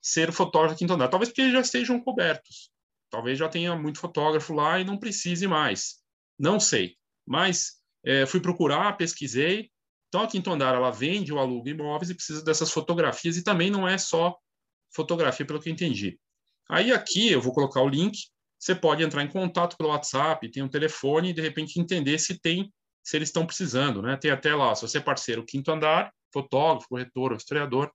ser 0.00 0.32
fotógrafo 0.32 0.76
quinto 0.76 0.92
andar. 0.92 1.08
Talvez 1.08 1.28
porque 1.28 1.50
já 1.50 1.60
estejam 1.60 2.00
cobertos. 2.00 2.70
Talvez 3.10 3.36
já 3.36 3.48
tenha 3.48 3.74
muito 3.74 3.98
fotógrafo 3.98 4.54
lá 4.54 4.78
e 4.78 4.84
não 4.84 4.96
precise 4.96 5.48
mais. 5.48 5.96
Não 6.38 6.60
sei. 6.60 6.94
Mas 7.26 7.80
é, 8.04 8.24
fui 8.26 8.40
procurar, 8.40 8.96
pesquisei. 8.96 9.70
Então, 10.08 10.22
a 10.22 10.52
Andar, 10.52 10.74
ela 10.74 10.90
vende 10.90 11.32
ou 11.32 11.38
aluga 11.38 11.70
imóveis 11.70 12.10
e 12.10 12.14
precisa 12.14 12.44
dessas 12.44 12.70
fotografias. 12.70 13.36
E 13.36 13.44
também 13.44 13.70
não 13.70 13.86
é 13.86 13.98
só 13.98 14.36
fotografia, 14.92 15.46
pelo 15.46 15.60
que 15.60 15.68
eu 15.68 15.72
entendi. 15.72 16.18
Aí, 16.68 16.92
aqui, 16.92 17.30
eu 17.30 17.40
vou 17.40 17.52
colocar 17.52 17.80
o 17.82 17.88
link. 17.88 18.18
Você 18.60 18.74
pode 18.74 19.02
entrar 19.02 19.24
em 19.24 19.28
contato 19.28 19.76
pelo 19.76 19.88
WhatsApp, 19.88 20.50
tem 20.50 20.62
um 20.62 20.68
telefone 20.68 21.30
e, 21.30 21.32
de 21.32 21.40
repente, 21.40 21.80
entender 21.80 22.18
se 22.18 22.38
tem, 22.38 22.70
se 23.02 23.16
eles 23.16 23.30
estão 23.30 23.46
precisando. 23.46 24.02
Né? 24.02 24.18
Tem 24.18 24.30
até 24.30 24.54
lá, 24.54 24.74
se 24.74 24.82
você 24.82 24.98
é 24.98 25.00
parceiro 25.00 25.44
Quinto 25.44 25.72
Andar, 25.72 26.12
fotógrafo, 26.30 26.88
corretor, 26.88 27.34
historiador, 27.34 27.90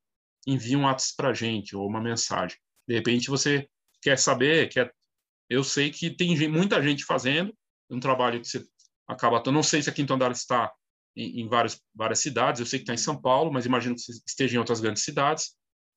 envia 0.47 0.77
um 0.77 0.85
WhatsApp 0.85 1.13
para 1.17 1.33
gente 1.33 1.75
ou 1.75 1.87
uma 1.87 2.01
mensagem. 2.01 2.57
De 2.87 2.95
repente, 2.95 3.29
você 3.29 3.69
quer 4.01 4.17
saber, 4.17 4.67
quer 4.69 4.91
eu 5.47 5.63
sei 5.63 5.91
que 5.91 6.09
tem 6.09 6.49
muita 6.49 6.81
gente 6.81 7.05
fazendo 7.05 7.53
um 7.89 7.99
trabalho 7.99 8.41
que 8.41 8.47
você 8.47 8.65
acaba. 9.07 9.43
Eu 9.45 9.51
não 9.51 9.61
sei 9.61 9.83
se 9.83 9.89
a 9.89 9.93
Quinto 9.93 10.13
Andar 10.13 10.31
está 10.31 10.73
em, 11.15 11.41
em 11.41 11.47
várias, 11.47 11.79
várias 11.93 12.19
cidades, 12.19 12.59
eu 12.59 12.65
sei 12.65 12.79
que 12.79 12.83
está 12.83 12.93
em 12.95 12.97
São 12.97 13.19
Paulo, 13.19 13.53
mas 13.53 13.67
imagino 13.67 13.95
que 13.95 14.01
esteja 14.27 14.55
em 14.55 14.59
outras 14.59 14.81
grandes 14.81 15.03
cidades. 15.03 15.55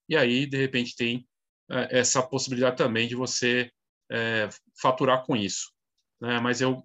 E 0.08 0.16
aí, 0.16 0.46
de 0.46 0.58
repente, 0.58 0.94
tem 0.94 1.26
é, 1.70 2.00
essa 2.00 2.22
possibilidade 2.22 2.76
também 2.76 3.08
de 3.08 3.14
você 3.14 3.70
é, 4.10 4.48
faturar 4.80 5.24
com 5.24 5.36
isso. 5.36 5.72
Né? 6.20 6.38
Mas 6.40 6.60
eu 6.60 6.82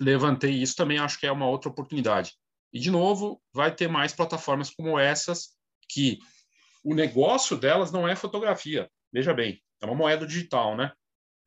levantei 0.00 0.50
isso 0.50 0.76
também, 0.76 0.98
acho 0.98 1.18
que 1.18 1.26
é 1.26 1.32
uma 1.32 1.48
outra 1.48 1.70
oportunidade. 1.70 2.32
E, 2.72 2.80
de 2.80 2.90
novo, 2.90 3.40
vai 3.52 3.74
ter 3.74 3.88
mais 3.88 4.12
plataformas 4.12 4.70
como 4.70 4.98
essas, 4.98 5.50
que 5.88 6.18
o 6.82 6.94
negócio 6.94 7.56
delas 7.56 7.92
não 7.92 8.06
é 8.08 8.16
fotografia. 8.16 8.90
Veja 9.12 9.32
bem, 9.32 9.62
é 9.80 9.86
uma 9.86 9.94
moeda 9.94 10.26
digital, 10.26 10.76
né? 10.76 10.92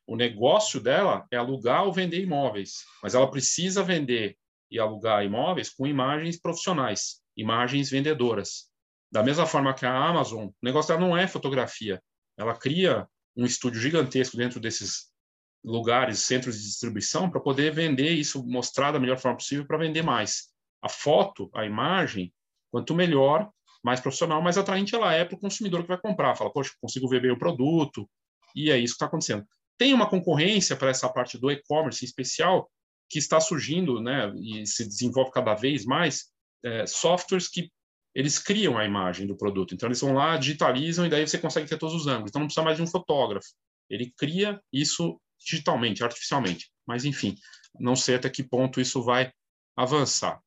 O 0.08 0.16
negócio 0.16 0.80
dela 0.80 1.28
é 1.30 1.36
alugar 1.36 1.84
ou 1.84 1.92
vender 1.92 2.22
imóveis, 2.22 2.86
mas 3.04 3.14
ela 3.14 3.30
precisa 3.30 3.84
vender 3.84 4.38
e 4.72 4.80
alugar 4.80 5.24
imóveis 5.26 5.70
com 5.70 5.86
imagens 5.86 6.40
profissionais, 6.40 7.22
imagens 7.36 7.90
vendedoras. 7.90 8.70
Da 9.12 9.22
mesma 9.22 9.46
forma 9.46 9.74
que 9.74 9.86
a 9.86 9.94
Amazon, 9.94 10.48
o 10.48 10.54
negócio 10.62 10.94
dela 10.94 11.06
não 11.06 11.18
é 11.18 11.28
fotografia. 11.28 12.02
Ela 12.38 12.56
cria 12.56 13.08
um 13.38 13.46
estúdio 13.46 13.80
gigantesco 13.80 14.36
dentro 14.36 14.60
desses 14.60 15.12
lugares, 15.64 16.20
centros 16.20 16.58
de 16.58 16.64
distribuição, 16.64 17.30
para 17.30 17.40
poder 17.40 17.72
vender 17.72 18.12
isso, 18.12 18.46
mostrar 18.46 18.92
da 18.92 19.00
melhor 19.00 19.20
forma 19.20 19.38
possível 19.38 19.66
para 19.66 19.78
vender 19.78 20.02
mais. 20.02 20.48
A 20.82 20.90
foto, 20.90 21.50
a 21.54 21.66
imagem, 21.66 22.34
quanto 22.72 22.96
melhor, 22.96 23.50
mais 23.84 24.00
profissional, 24.00 24.42
mais 24.42 24.58
atraente 24.58 24.96
ela 24.96 25.14
é 25.14 25.24
para 25.24 25.36
o 25.36 25.40
consumidor 25.40 25.82
que 25.82 25.88
vai 25.88 26.00
comprar. 26.00 26.36
Fala, 26.36 26.52
poxa, 26.52 26.74
consigo 26.82 27.08
ver 27.08 27.22
bem 27.22 27.32
o 27.32 27.38
produto, 27.38 28.10
e 28.56 28.72
é 28.72 28.78
isso 28.78 28.94
que 28.94 28.98
está 28.98 29.06
acontecendo. 29.06 29.46
Tem 29.78 29.94
uma 29.94 30.10
concorrência 30.10 30.76
para 30.76 30.90
essa 30.90 31.08
parte 31.08 31.38
do 31.38 31.52
e-commerce 31.52 32.04
em 32.04 32.08
especial 32.08 32.70
que 33.10 33.20
está 33.20 33.40
surgindo, 33.40 34.02
né, 34.02 34.34
e 34.36 34.66
se 34.66 34.86
desenvolve 34.86 35.32
cada 35.32 35.54
vez 35.54 35.86
mais 35.86 36.26
é, 36.64 36.86
softwares 36.86 37.48
que 37.48 37.72
eles 38.18 38.40
criam 38.40 38.80
a 38.80 38.84
imagem 38.84 39.28
do 39.28 39.38
produto. 39.38 39.76
Então 39.76 39.88
eles 39.88 40.02
vão 40.02 40.12
lá, 40.12 40.38
digitalizam 40.38 41.06
e 41.06 41.10
daí 41.10 41.28
você 41.28 41.38
consegue 41.38 41.70
ter 41.70 41.78
todos 41.78 41.94
os 41.94 42.08
ângulos. 42.08 42.32
Então 42.32 42.40
não 42.40 42.48
precisa 42.48 42.64
mais 42.64 42.76
de 42.76 42.82
um 42.82 42.88
fotógrafo. 42.88 43.48
Ele 43.88 44.12
cria 44.18 44.60
isso 44.74 45.22
digitalmente, 45.40 46.04
artificialmente. 46.04 46.72
Mas 46.84 47.06
enfim, 47.06 47.36
não 47.80 47.96
sei 47.96 48.16
até 48.16 48.28
que 48.28 48.42
ponto 48.42 48.82
isso 48.82 49.04
vai 49.04 49.32
avançar. 49.76 50.42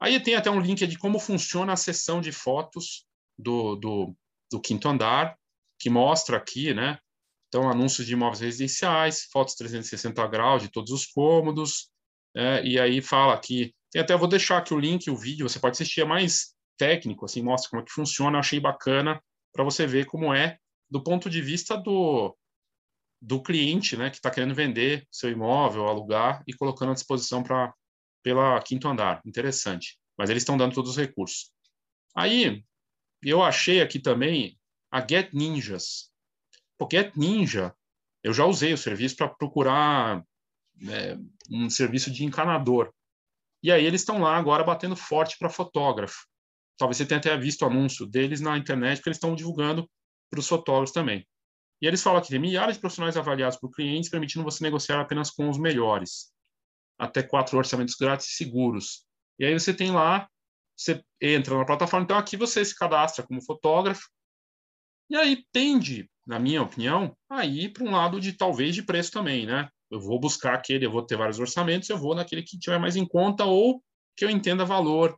Aí 0.00 0.20
tem 0.20 0.36
até 0.36 0.48
um 0.48 0.60
link 0.60 0.86
de 0.86 0.96
como 0.96 1.18
funciona 1.18 1.72
a 1.72 1.76
sessão 1.76 2.20
de 2.20 2.30
fotos 2.30 3.04
do, 3.36 3.74
do, 3.74 4.16
do 4.48 4.60
quinto 4.60 4.88
andar, 4.88 5.36
que 5.80 5.90
mostra 5.90 6.36
aqui, 6.36 6.72
né, 6.72 6.96
então, 7.48 7.70
anúncios 7.70 8.06
de 8.06 8.12
imóveis 8.12 8.40
residenciais, 8.40 9.24
fotos 9.32 9.54
360 9.54 10.26
graus 10.26 10.62
de 10.62 10.68
todos 10.68 10.92
os 10.92 11.06
cômodos, 11.06 11.90
é, 12.36 12.64
e 12.64 12.78
aí 12.78 13.00
fala 13.00 13.34
aqui, 13.34 13.74
tem 13.90 14.02
até 14.02 14.16
vou 14.16 14.28
deixar 14.28 14.58
aqui 14.58 14.74
o 14.74 14.78
link, 14.78 15.10
o 15.10 15.16
vídeo, 15.16 15.48
você 15.48 15.58
pode 15.58 15.72
assistir, 15.72 16.02
é 16.02 16.04
mais 16.04 16.55
técnico, 16.76 17.24
assim, 17.24 17.42
mostra 17.42 17.70
como 17.70 17.82
é 17.82 17.84
que 17.84 17.92
funciona, 17.92 18.38
achei 18.38 18.60
bacana 18.60 19.20
para 19.52 19.64
você 19.64 19.86
ver 19.86 20.06
como 20.06 20.32
é 20.34 20.58
do 20.90 21.02
ponto 21.02 21.28
de 21.28 21.40
vista 21.40 21.76
do, 21.76 22.36
do 23.20 23.42
cliente, 23.42 23.96
né, 23.96 24.10
que 24.10 24.16
está 24.16 24.30
querendo 24.30 24.54
vender 24.54 25.06
seu 25.10 25.30
imóvel, 25.30 25.86
alugar 25.86 26.42
e 26.46 26.52
colocando 26.52 26.92
à 26.92 26.94
disposição 26.94 27.42
para 27.42 27.72
pela 28.22 28.60
quinto 28.60 28.88
andar. 28.88 29.20
Interessante. 29.24 29.98
Mas 30.18 30.30
eles 30.30 30.42
estão 30.42 30.56
dando 30.56 30.74
todos 30.74 30.90
os 30.90 30.96
recursos. 30.96 31.52
Aí, 32.14 32.64
eu 33.22 33.42
achei 33.42 33.80
aqui 33.80 34.00
também 34.00 34.58
a 34.90 35.00
Get 35.00 35.32
Ninjas. 35.32 36.10
Pocket 36.78 37.14
Ninja, 37.16 37.74
eu 38.22 38.32
já 38.32 38.44
usei 38.44 38.72
o 38.72 38.78
serviço 38.78 39.16
para 39.16 39.28
procurar 39.28 40.24
é, 40.88 41.16
um 41.50 41.70
serviço 41.70 42.10
de 42.10 42.24
encanador. 42.24 42.92
E 43.62 43.70
aí 43.70 43.84
eles 43.84 44.00
estão 44.00 44.20
lá 44.20 44.36
agora 44.36 44.64
batendo 44.64 44.96
forte 44.96 45.38
para 45.38 45.48
fotógrafo. 45.48 46.26
Talvez 46.78 46.96
você 46.96 47.06
tenha 47.06 47.18
até 47.18 47.36
visto 47.36 47.62
o 47.62 47.66
anúncio 47.66 48.06
deles 48.06 48.40
na 48.40 48.56
internet, 48.56 48.98
porque 48.98 49.10
eles 49.10 49.16
estão 49.16 49.34
divulgando 49.34 49.88
para 50.30 50.40
os 50.40 50.48
fotógrafos 50.48 50.92
também. 50.92 51.26
E 51.80 51.86
eles 51.86 52.02
falam 52.02 52.20
que 52.22 52.28
tem 52.28 52.38
milhares 52.38 52.76
de 52.76 52.80
profissionais 52.80 53.16
avaliados 53.16 53.58
por 53.58 53.70
clientes, 53.70 54.10
permitindo 54.10 54.44
você 54.44 54.62
negociar 54.62 55.00
apenas 55.00 55.30
com 55.30 55.48
os 55.48 55.58
melhores. 55.58 56.32
Até 56.98 57.22
quatro 57.22 57.58
orçamentos 57.58 57.94
grátis 57.94 58.28
e 58.28 58.32
seguros. 58.32 59.06
E 59.38 59.44
aí 59.44 59.52
você 59.52 59.74
tem 59.74 59.90
lá, 59.90 60.28
você 60.76 61.02
entra 61.20 61.56
na 61.56 61.64
plataforma, 61.64 62.04
então 62.04 62.16
aqui 62.16 62.36
você 62.36 62.64
se 62.64 62.74
cadastra 62.74 63.26
como 63.26 63.44
fotógrafo, 63.44 64.08
e 65.08 65.16
aí 65.16 65.44
tende 65.52 66.10
na 66.26 66.40
minha 66.40 66.60
opinião, 66.60 67.16
aí 67.30 67.68
para 67.68 67.84
um 67.84 67.92
lado 67.92 68.20
de 68.20 68.32
talvez 68.32 68.74
de 68.74 68.82
preço 68.82 69.12
também, 69.12 69.46
né? 69.46 69.68
Eu 69.88 70.00
vou 70.00 70.18
buscar 70.18 70.54
aquele, 70.54 70.84
eu 70.84 70.90
vou 70.90 71.02
ter 71.02 71.16
vários 71.16 71.38
orçamentos, 71.38 71.88
eu 71.88 71.96
vou 71.96 72.16
naquele 72.16 72.42
que 72.42 72.58
tiver 72.58 72.78
mais 72.78 72.96
em 72.96 73.06
conta 73.06 73.44
ou 73.44 73.80
que 74.16 74.24
eu 74.24 74.30
entenda 74.30 74.64
valor, 74.64 75.16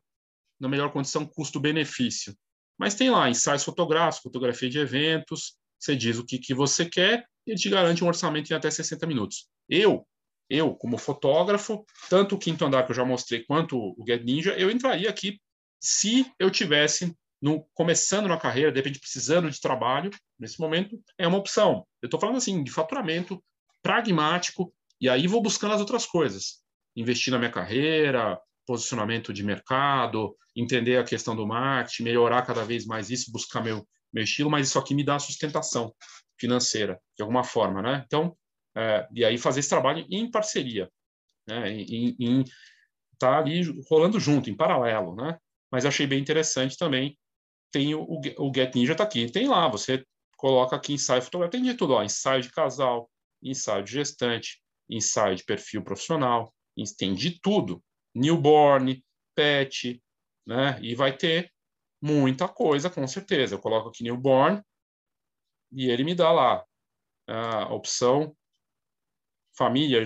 na 0.60 0.68
melhor 0.68 0.90
condição 0.92 1.26
custo-benefício. 1.26 2.34
Mas 2.78 2.94
tem 2.94 3.10
lá 3.10 3.28
ensaios 3.28 3.64
fotográficos, 3.64 4.22
fotografia 4.22 4.70
de 4.70 4.78
eventos, 4.78 5.56
você 5.78 5.96
diz 5.96 6.18
o 6.18 6.24
que, 6.24 6.38
que 6.38 6.54
você 6.54 6.84
quer 6.84 7.24
e 7.46 7.52
ele 7.52 7.58
te 7.58 7.68
garante 7.68 8.04
um 8.04 8.08
orçamento 8.08 8.50
em 8.50 8.56
até 8.56 8.70
60 8.70 9.06
minutos. 9.06 9.48
Eu, 9.68 10.06
eu 10.48 10.74
como 10.74 10.98
fotógrafo, 10.98 11.84
tanto 12.08 12.34
o 12.34 12.38
quinto 12.38 12.64
andar 12.64 12.84
que 12.84 12.92
eu 12.92 12.96
já 12.96 13.04
mostrei 13.04 13.44
quanto 13.44 13.76
o 13.76 14.04
Get 14.06 14.22
Ninja, 14.24 14.54
eu 14.56 14.70
entraria 14.70 15.08
aqui 15.08 15.40
se 15.80 16.30
eu 16.38 16.50
tivesse 16.50 17.16
no, 17.40 17.64
começando 17.72 18.28
na 18.28 18.36
carreira, 18.36 18.72
de 18.72 18.78
repente 18.78 18.98
precisando 18.98 19.50
de 19.50 19.60
trabalho, 19.60 20.10
nesse 20.38 20.60
momento, 20.60 21.00
é 21.16 21.26
uma 21.26 21.38
opção. 21.38 21.86
Eu 22.02 22.06
estou 22.06 22.18
falando 22.18 22.36
assim, 22.36 22.62
de 22.62 22.70
faturamento 22.70 23.42
pragmático, 23.82 24.74
e 25.00 25.08
aí 25.08 25.26
vou 25.26 25.40
buscando 25.40 25.74
as 25.74 25.80
outras 25.80 26.04
coisas. 26.04 26.60
Investir 26.96 27.32
na 27.32 27.38
minha 27.38 27.50
carreira, 27.50 28.40
posicionamento 28.68 29.32
de 29.32 29.42
mercado, 29.42 30.36
entender 30.54 30.98
a 30.98 31.04
questão 31.04 31.34
do 31.34 31.46
marketing, 31.46 32.02
melhorar 32.04 32.42
cada 32.42 32.64
vez 32.64 32.84
mais 32.86 33.10
isso, 33.10 33.32
buscar 33.32 33.62
meu, 33.62 33.86
meu 34.12 34.22
estilo, 34.22 34.50
mas 34.50 34.68
isso 34.68 34.78
aqui 34.78 34.94
me 34.94 35.02
dá 35.02 35.18
sustentação 35.18 35.92
financeira, 36.38 37.00
de 37.16 37.22
alguma 37.22 37.42
forma, 37.42 37.82
né? 37.82 38.04
Então, 38.06 38.36
é, 38.76 39.08
e 39.12 39.24
aí 39.24 39.38
fazer 39.38 39.60
esse 39.60 39.68
trabalho 39.68 40.06
em 40.10 40.30
parceria, 40.30 40.88
né? 41.46 41.72
Em, 41.72 42.14
em 42.20 42.44
tá 43.18 43.38
ali 43.38 43.62
rolando 43.90 44.20
junto, 44.20 44.50
em 44.50 44.56
paralelo, 44.56 45.16
né? 45.16 45.36
Mas 45.72 45.84
achei 45.84 46.06
bem 46.06 46.20
interessante 46.20 46.76
também 46.76 47.18
tem 47.70 47.94
o, 47.94 48.20
o 48.38 48.52
Get 48.54 48.74
Ninja 48.74 48.92
está 48.92 49.04
aqui. 49.04 49.30
Tem 49.30 49.48
lá, 49.48 49.68
você 49.68 50.04
coloca 50.36 50.76
aqui 50.76 50.94
ensaio 50.94 51.22
fotográfico, 51.22 51.62
tem 51.62 51.70
de 51.70 51.76
tudo, 51.76 51.94
ó, 51.94 52.02
ensaio 52.02 52.42
de 52.42 52.50
casal, 52.50 53.10
ensaio 53.42 53.84
de 53.84 53.92
gestante, 53.92 54.60
ensaio 54.88 55.36
de 55.36 55.44
perfil 55.44 55.82
profissional, 55.82 56.52
tem 56.96 57.14
de 57.14 57.38
tudo. 57.40 57.82
Newborn, 58.18 59.04
pet, 59.34 60.02
né? 60.46 60.78
E 60.82 60.94
vai 60.94 61.16
ter 61.16 61.52
muita 62.00 62.48
coisa, 62.48 62.90
com 62.90 63.06
certeza. 63.06 63.54
Eu 63.54 63.60
coloco 63.60 63.88
aqui 63.88 64.02
newborn 64.02 64.62
e 65.72 65.90
ele 65.90 66.04
me 66.04 66.14
dá 66.14 66.32
lá 66.32 66.64
a 67.26 67.72
opção 67.74 68.34
família, 69.58 70.02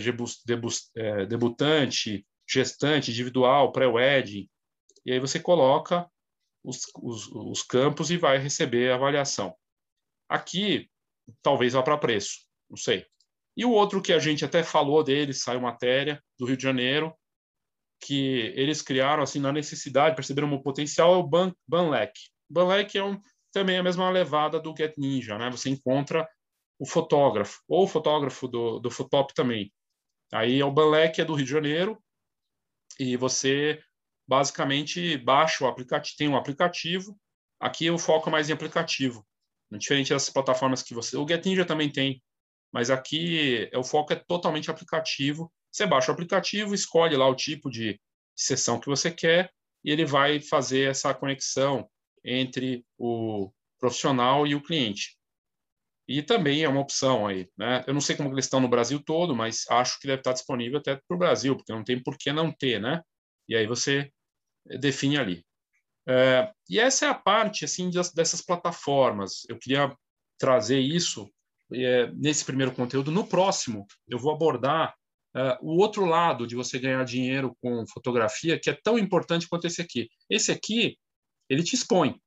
é, 0.97 1.27
debutante, 1.27 2.27
gestante, 2.49 3.11
individual, 3.11 3.71
pré-wedding. 3.71 4.49
E 5.05 5.13
aí 5.13 5.21
você 5.21 5.39
coloca 5.39 6.11
os, 6.65 6.81
os, 6.97 7.29
os 7.29 7.63
campos 7.63 8.11
e 8.11 8.17
vai 8.17 8.39
receber 8.39 8.91
a 8.91 8.95
avaliação. 8.95 9.55
Aqui, 10.27 10.91
talvez 11.43 11.75
vá 11.75 11.83
para 11.83 11.99
preço, 11.99 12.47
não 12.71 12.79
sei. 12.79 13.07
E 13.55 13.67
o 13.67 13.71
outro 13.71 14.01
que 14.01 14.15
a 14.15 14.19
gente 14.19 14.45
até 14.45 14.63
falou 14.63 15.05
dele, 15.05 15.35
saiu 15.35 15.61
matéria, 15.61 16.23
do 16.39 16.47
Rio 16.47 16.57
de 16.57 16.63
Janeiro, 16.63 17.15
que 18.03 18.53
eles 18.57 18.83
criaram, 18.83 19.23
assim, 19.23 19.39
na 19.39 19.53
necessidade, 19.53 20.17
perceberam 20.17 20.53
o 20.53 20.63
potencial, 20.63 21.15
é 21.15 21.17
o 21.17 21.23
Ban 21.23 21.55
Banlec. 21.67 22.13
Banlec 22.51 22.99
é 22.99 23.05
um, 23.05 23.19
também 23.53 23.79
a 23.79 23.83
mesma 23.83 24.11
levada 24.11 24.59
do 24.59 24.75
Get 24.77 24.95
Ninja, 24.99 25.39
né? 25.39 25.49
Você 25.51 25.71
encontra 25.71 26.29
o 26.79 26.85
fotógrafo, 26.85 27.61
ou 27.69 27.85
o 27.85 27.89
fotógrafo 27.89 28.49
do, 28.49 28.81
do 28.81 28.91
Futop 28.91 29.33
também. 29.35 29.73
Aí 30.33 30.61
é 30.61 30.65
o 30.65 30.73
Banlec 30.73 31.21
é 31.21 31.25
do 31.25 31.35
Rio 31.35 31.45
de 31.45 31.53
Janeiro, 31.53 32.03
e 32.99 33.17
você 33.17 33.81
basicamente 34.27 35.17
baixa 35.19 35.65
o 35.65 35.69
aplicativo, 35.69 36.17
tem 36.17 36.29
um 36.29 36.37
aplicativo, 36.37 37.17
aqui 37.61 37.91
o 37.91 37.99
foco 37.99 38.29
é 38.29 38.33
mais 38.33 38.51
em 38.51 38.53
aplicativo, 38.53 39.25
diferente 39.71 40.13
das 40.13 40.29
plataformas 40.29 40.83
que 40.83 40.93
você... 40.93 41.17
O 41.17 41.27
Get 41.27 41.45
Ninja 41.45 41.65
também 41.65 41.91
tem, 41.91 42.23
mas 42.73 42.91
aqui 42.91 43.71
o 43.75 43.85
foco 43.85 44.13
é 44.13 44.17
totalmente 44.17 44.71
aplicativo. 44.71 45.53
Você 45.73 45.87
baixa 45.87 46.11
o 46.11 46.15
aplicativo, 46.15 46.75
escolhe 46.75 47.17
lá 47.17 47.27
o 47.27 47.35
tipo 47.35 47.71
de 47.71 47.99
sessão 48.37 48.79
que 48.79 48.89
você 48.89 49.11
quer 49.11 49.51
e 49.83 49.91
ele 49.91 50.05
vai 50.05 50.41
fazer 50.41 50.91
essa 50.91 51.15
conexão 51.15 51.89
entre 52.25 52.85
o 52.99 53.51
profissional 53.81 54.47
e 54.47 54.55
o 54.55 54.63
cliente. 54.63 55.19
E 56.07 56.23
também 56.23 56.63
é 56.63 56.69
uma 56.69 56.81
opção 56.81 57.27
aí, 57.27 57.49
né? 57.57 57.85
Eu 57.87 57.95
não 57.95 58.01
sei 58.01 58.17
como 58.17 58.31
eles 58.33 58.45
estão 58.45 58.61
no 58.61 58.69
Brasil 58.69 59.03
todo, 59.03 59.35
mas 59.35 59.65
acho 59.71 59.99
que 59.99 60.07
deve 60.07 60.21
estar 60.21 60.33
disponível 60.33 60.79
até 60.79 60.97
para 60.97 61.15
o 61.15 61.19
Brasil, 61.19 61.57
porque 61.57 61.73
não 61.73 61.83
tem 61.83 62.03
por 62.03 62.19
que 62.19 62.33
não 62.33 62.53
ter, 62.53 62.81
né? 62.81 63.01
E 63.49 63.57
aí 63.57 63.67
você 63.67 64.13
define 64.79 65.17
ali. 65.17 65.45
É, 66.07 66.53
e 66.69 66.79
essa 66.79 67.07
é 67.07 67.09
a 67.09 67.15
parte 67.15 67.65
assim 67.65 67.89
dessas 68.15 68.43
plataformas. 68.43 69.45
Eu 69.49 69.59
queria 69.59 69.97
trazer 70.39 70.81
isso 70.81 71.31
é, 71.73 72.11
nesse 72.13 72.45
primeiro 72.45 72.73
conteúdo. 72.73 73.11
No 73.11 73.27
próximo, 73.27 73.87
eu 74.09 74.19
vou 74.19 74.33
abordar 74.33 74.95
é, 75.35 75.59
o 75.63 75.79
outro 75.81 76.05
lado 76.05 76.47
de 76.47 76.55
você 76.55 76.79
ganhar 76.79 77.05
dinheiro 77.05 77.57
com 77.61 77.87
fotografia, 77.87 78.59
que 78.59 78.69
é 78.69 78.79
tão 78.83 78.99
importante 78.99 79.49
quanto 79.49 79.67
esse 79.67 79.81
aqui. 79.81 80.09
Esse 80.29 80.53
aqui, 80.53 80.99
ele 81.49 81.63
te 81.63 81.75
expõe. 81.75 82.21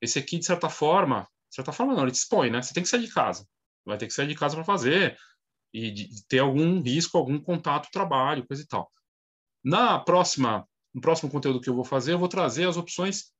Esse 0.00 0.18
aqui, 0.18 0.38
de 0.38 0.44
certa 0.44 0.68
forma, 0.68 1.28
de 1.48 1.56
certa 1.56 1.72
forma 1.72 1.94
não, 1.94 2.02
ele 2.02 2.12
te 2.12 2.16
expõe, 2.16 2.50
né? 2.50 2.62
Você 2.62 2.74
tem 2.74 2.82
que 2.82 2.88
sair 2.88 3.02
de 3.02 3.12
casa. 3.12 3.46
Vai 3.84 3.98
ter 3.98 4.06
que 4.06 4.12
sair 4.12 4.28
de 4.28 4.34
casa 4.34 4.54
para 4.54 4.64
fazer 4.64 5.16
e 5.72 5.90
de, 5.90 6.24
ter 6.26 6.38
algum 6.38 6.80
risco, 6.80 7.18
algum 7.18 7.38
contato, 7.40 7.90
trabalho, 7.90 8.46
coisa 8.46 8.62
e 8.62 8.66
tal. 8.66 8.90
Na 9.62 9.98
próxima, 9.98 10.68
no 10.94 11.00
próximo 11.00 11.30
conteúdo 11.30 11.60
que 11.60 11.68
eu 11.68 11.74
vou 11.74 11.84
fazer, 11.84 12.12
eu 12.12 12.18
vou 12.18 12.28
trazer 12.28 12.68
as 12.68 12.76
opções 12.76 13.32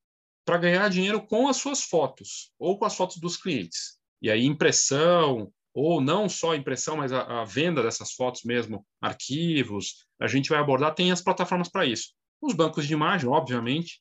para 0.44 0.58
ganhar 0.58 0.88
dinheiro 0.90 1.24
com 1.24 1.48
as 1.48 1.56
suas 1.56 1.82
fotos 1.82 2.52
ou 2.58 2.78
com 2.78 2.84
as 2.84 2.96
fotos 2.96 3.18
dos 3.18 3.36
clientes. 3.36 3.98
E 4.20 4.30
aí, 4.30 4.44
impressão, 4.44 5.52
ou 5.74 6.00
não 6.00 6.28
só 6.28 6.54
impressão, 6.54 6.96
mas 6.96 7.12
a, 7.12 7.42
a, 7.42 7.44
venda 7.44 7.82
dessas 7.82 8.12
fotos 8.12 8.44
mesmo, 8.44 8.86
arquivos, 9.02 10.06
a 10.20 10.28
gente 10.28 10.48
vai 10.48 10.60
abordar, 10.60 10.94
tem 10.94 11.10
as 11.10 11.20
plataformas 11.20 11.68
para 11.68 11.84
isso. 11.84 12.12
Os 12.40 12.54
bancos 12.54 12.86
de 12.86 12.92
imagem, 12.92 13.28
obviamente, 13.28 14.00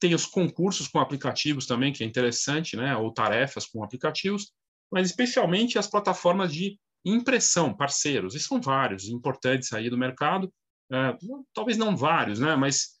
tem 0.00 0.14
os 0.14 0.24
concursos 0.24 0.88
com 0.88 0.98
aplicativos 0.98 1.66
também, 1.66 1.92
que 1.92 2.02
é 2.02 2.06
interessante, 2.06 2.76
né? 2.76 2.96
ou 2.96 3.12
tarefas 3.12 3.66
com 3.66 3.84
aplicativos, 3.84 4.52
mas 4.90 5.10
especialmente 5.10 5.78
as 5.78 5.86
plataformas 5.86 6.52
de 6.52 6.78
impressão, 7.04 7.76
parceiros, 7.76 8.34
e 8.34 8.40
são 8.40 8.60
vários, 8.60 9.08
importantes 9.08 9.72
aí 9.72 9.90
do 9.90 9.98
mercado, 9.98 10.52
é, 10.90 11.16
talvez 11.54 11.76
não 11.76 11.96
vários, 11.96 12.40
né? 12.40 12.56
mas 12.56 13.00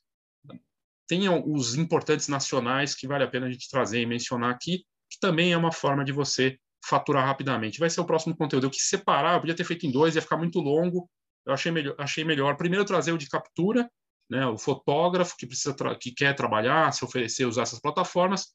tem 1.08 1.28
os 1.28 1.74
importantes 1.76 2.28
nacionais 2.28 2.94
que 2.94 3.06
vale 3.06 3.24
a 3.24 3.28
pena 3.28 3.46
a 3.46 3.50
gente 3.50 3.70
trazer 3.70 4.00
e 4.00 4.06
mencionar 4.06 4.50
aqui, 4.50 4.84
que 5.10 5.18
também 5.18 5.52
é 5.52 5.56
uma 5.56 5.72
forma 5.72 6.04
de 6.04 6.12
você 6.12 6.58
faturar 6.84 7.26
rapidamente. 7.26 7.78
Vai 7.78 7.90
ser 7.90 8.00
o 8.00 8.04
próximo 8.04 8.36
conteúdo. 8.36 8.66
Eu 8.66 8.70
quis 8.70 8.88
separar, 8.88 9.34
eu 9.34 9.40
podia 9.40 9.54
ter 9.54 9.64
feito 9.64 9.86
em 9.86 9.90
dois, 9.90 10.14
ia 10.14 10.22
ficar 10.22 10.36
muito 10.36 10.58
longo. 10.58 11.08
Eu 11.46 11.52
achei 11.52 11.72
melhor, 11.72 11.94
achei 11.98 12.24
melhor 12.24 12.56
primeiro 12.56 12.84
trazer 12.84 13.12
o 13.12 13.18
de 13.18 13.28
captura, 13.28 13.90
né, 14.30 14.46
o 14.46 14.56
fotógrafo 14.56 15.36
que 15.36 15.46
precisa 15.46 15.74
que 16.00 16.12
quer 16.12 16.34
trabalhar, 16.34 16.92
se 16.92 17.04
oferecer, 17.04 17.44
usar 17.44 17.62
essas 17.62 17.80
plataformas, 17.80 18.52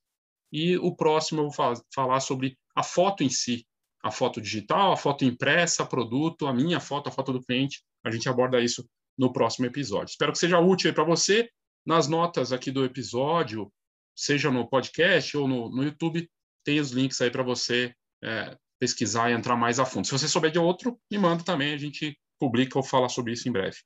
e 0.52 0.78
o 0.78 0.96
próximo 0.96 1.42
eu 1.42 1.50
vou 1.50 1.76
falar 1.94 2.20
sobre 2.20 2.58
a 2.76 2.82
foto 2.84 3.24
em 3.24 3.30
si, 3.30 3.66
a 4.02 4.12
foto 4.12 4.40
digital, 4.40 4.94
a 4.94 4.98
foto 4.98 5.26
impressa, 5.26 5.86
produto, 5.86 6.48
a 6.48 6.54
minha 6.54 6.80
foto, 6.80 7.10
a 7.10 7.12
foto 7.12 7.34
do 7.34 7.42
cliente. 7.42 7.84
A 8.04 8.12
gente 8.12 8.30
aborda 8.30 8.62
isso 8.62 8.88
no 9.18 9.34
próximo 9.34 9.66
episódio. 9.66 10.12
Espero 10.12 10.32
que 10.32 10.38
seja 10.38 10.60
útil 10.60 10.94
para 10.94 11.04
você. 11.04 11.50
Nas 11.86 12.08
notas 12.08 12.54
aqui 12.54 12.72
do 12.72 12.86
episódio, 12.86 13.72
seja 14.16 14.52
no 14.52 14.68
podcast 14.68 15.36
ou 15.36 15.48
no, 15.48 15.70
no 15.70 15.84
YouTube, 15.84 16.30
tem 16.64 16.80
os 16.80 16.92
links 16.92 17.20
aí 17.22 17.32
para 17.32 17.44
você 17.44 17.94
é, 18.24 18.58
pesquisar 18.80 19.30
e 19.30 19.34
entrar 19.34 19.56
mais 19.56 19.80
a 19.80 19.86
fundo. 19.86 20.06
Se 20.06 20.12
você 20.12 20.28
souber 20.28 20.52
de 20.52 20.60
outro, 20.60 21.00
me 21.12 21.18
manda 21.18 21.44
também, 21.44 21.74
a 21.74 21.78
gente 21.78 22.18
publica 22.40 22.78
ou 22.78 22.84
fala 22.84 23.10
sobre 23.10 23.34
isso 23.34 23.48
em 23.48 23.52
breve. 23.52 23.78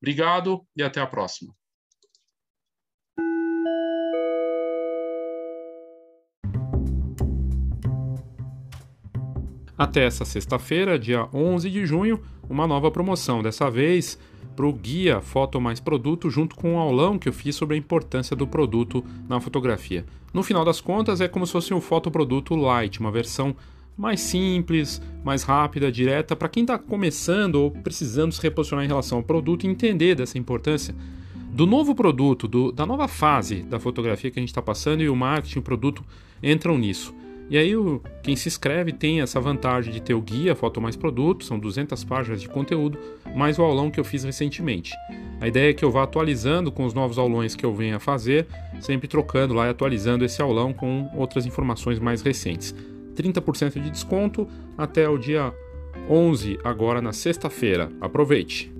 Obrigado 0.00 0.66
e 0.76 0.82
até 0.82 1.00
a 1.00 1.06
próxima. 1.06 1.54
Até 9.76 10.04
essa 10.04 10.24
sexta-feira, 10.24 10.98
dia 10.98 11.28
11 11.34 11.68
de 11.70 11.84
junho, 11.84 12.24
uma 12.48 12.66
nova 12.66 12.90
promoção, 12.90 13.42
dessa 13.42 13.70
vez 13.70 14.18
para 14.52 14.66
o 14.66 14.72
guia 14.72 15.20
Foto 15.20 15.60
Mais 15.60 15.80
Produto, 15.80 16.30
junto 16.30 16.54
com 16.54 16.74
um 16.74 16.78
aulão 16.78 17.18
que 17.18 17.28
eu 17.28 17.32
fiz 17.32 17.56
sobre 17.56 17.74
a 17.74 17.78
importância 17.78 18.36
do 18.36 18.46
produto 18.46 19.04
na 19.28 19.40
fotografia. 19.40 20.04
No 20.32 20.42
final 20.42 20.64
das 20.64 20.80
contas, 20.80 21.20
é 21.20 21.28
como 21.28 21.46
se 21.46 21.52
fosse 21.52 21.74
um 21.74 21.80
fotoproduto 21.80 22.54
light, 22.54 23.00
uma 23.00 23.10
versão 23.10 23.54
mais 23.96 24.20
simples, 24.20 25.02
mais 25.24 25.42
rápida, 25.42 25.92
direta, 25.92 26.34
para 26.34 26.48
quem 26.48 26.62
está 26.62 26.78
começando 26.78 27.56
ou 27.56 27.70
precisando 27.70 28.32
se 28.32 28.42
reposicionar 28.42 28.84
em 28.84 28.88
relação 28.88 29.18
ao 29.18 29.24
produto 29.24 29.64
e 29.64 29.68
entender 29.68 30.14
dessa 30.14 30.38
importância 30.38 30.94
do 31.52 31.66
novo 31.66 31.94
produto, 31.94 32.48
do, 32.48 32.72
da 32.72 32.86
nova 32.86 33.06
fase 33.06 33.62
da 33.62 33.78
fotografia 33.78 34.30
que 34.30 34.38
a 34.38 34.42
gente 34.42 34.48
está 34.48 34.62
passando 34.62 35.02
e 35.02 35.08
o 35.08 35.16
marketing, 35.16 35.58
o 35.58 35.62
produto 35.62 36.02
entram 36.42 36.78
nisso. 36.78 37.14
E 37.52 37.58
aí 37.58 37.76
o, 37.76 38.00
quem 38.22 38.34
se 38.34 38.48
inscreve 38.48 38.94
tem 38.94 39.20
essa 39.20 39.38
vantagem 39.38 39.92
de 39.92 40.00
ter 40.00 40.14
o 40.14 40.22
guia 40.22 40.56
Foto 40.56 40.80
Mais 40.80 40.96
Produto, 40.96 41.44
são 41.44 41.58
200 41.58 42.02
páginas 42.02 42.40
de 42.40 42.48
conteúdo, 42.48 42.98
mais 43.36 43.58
o 43.58 43.62
aulão 43.62 43.90
que 43.90 44.00
eu 44.00 44.04
fiz 44.04 44.24
recentemente. 44.24 44.90
A 45.38 45.46
ideia 45.46 45.68
é 45.68 45.74
que 45.74 45.84
eu 45.84 45.90
vá 45.90 46.04
atualizando 46.04 46.72
com 46.72 46.86
os 46.86 46.94
novos 46.94 47.18
aulões 47.18 47.54
que 47.54 47.66
eu 47.66 47.74
venha 47.74 48.00
fazer, 48.00 48.46
sempre 48.80 49.06
trocando 49.06 49.52
lá 49.52 49.66
e 49.66 49.68
atualizando 49.68 50.24
esse 50.24 50.40
aulão 50.40 50.72
com 50.72 51.10
outras 51.14 51.44
informações 51.44 51.98
mais 51.98 52.22
recentes. 52.22 52.74
30% 53.14 53.82
de 53.82 53.90
desconto 53.90 54.48
até 54.78 55.06
o 55.06 55.18
dia 55.18 55.52
11, 56.08 56.58
agora 56.64 57.02
na 57.02 57.12
sexta-feira. 57.12 57.92
Aproveite! 58.00 58.71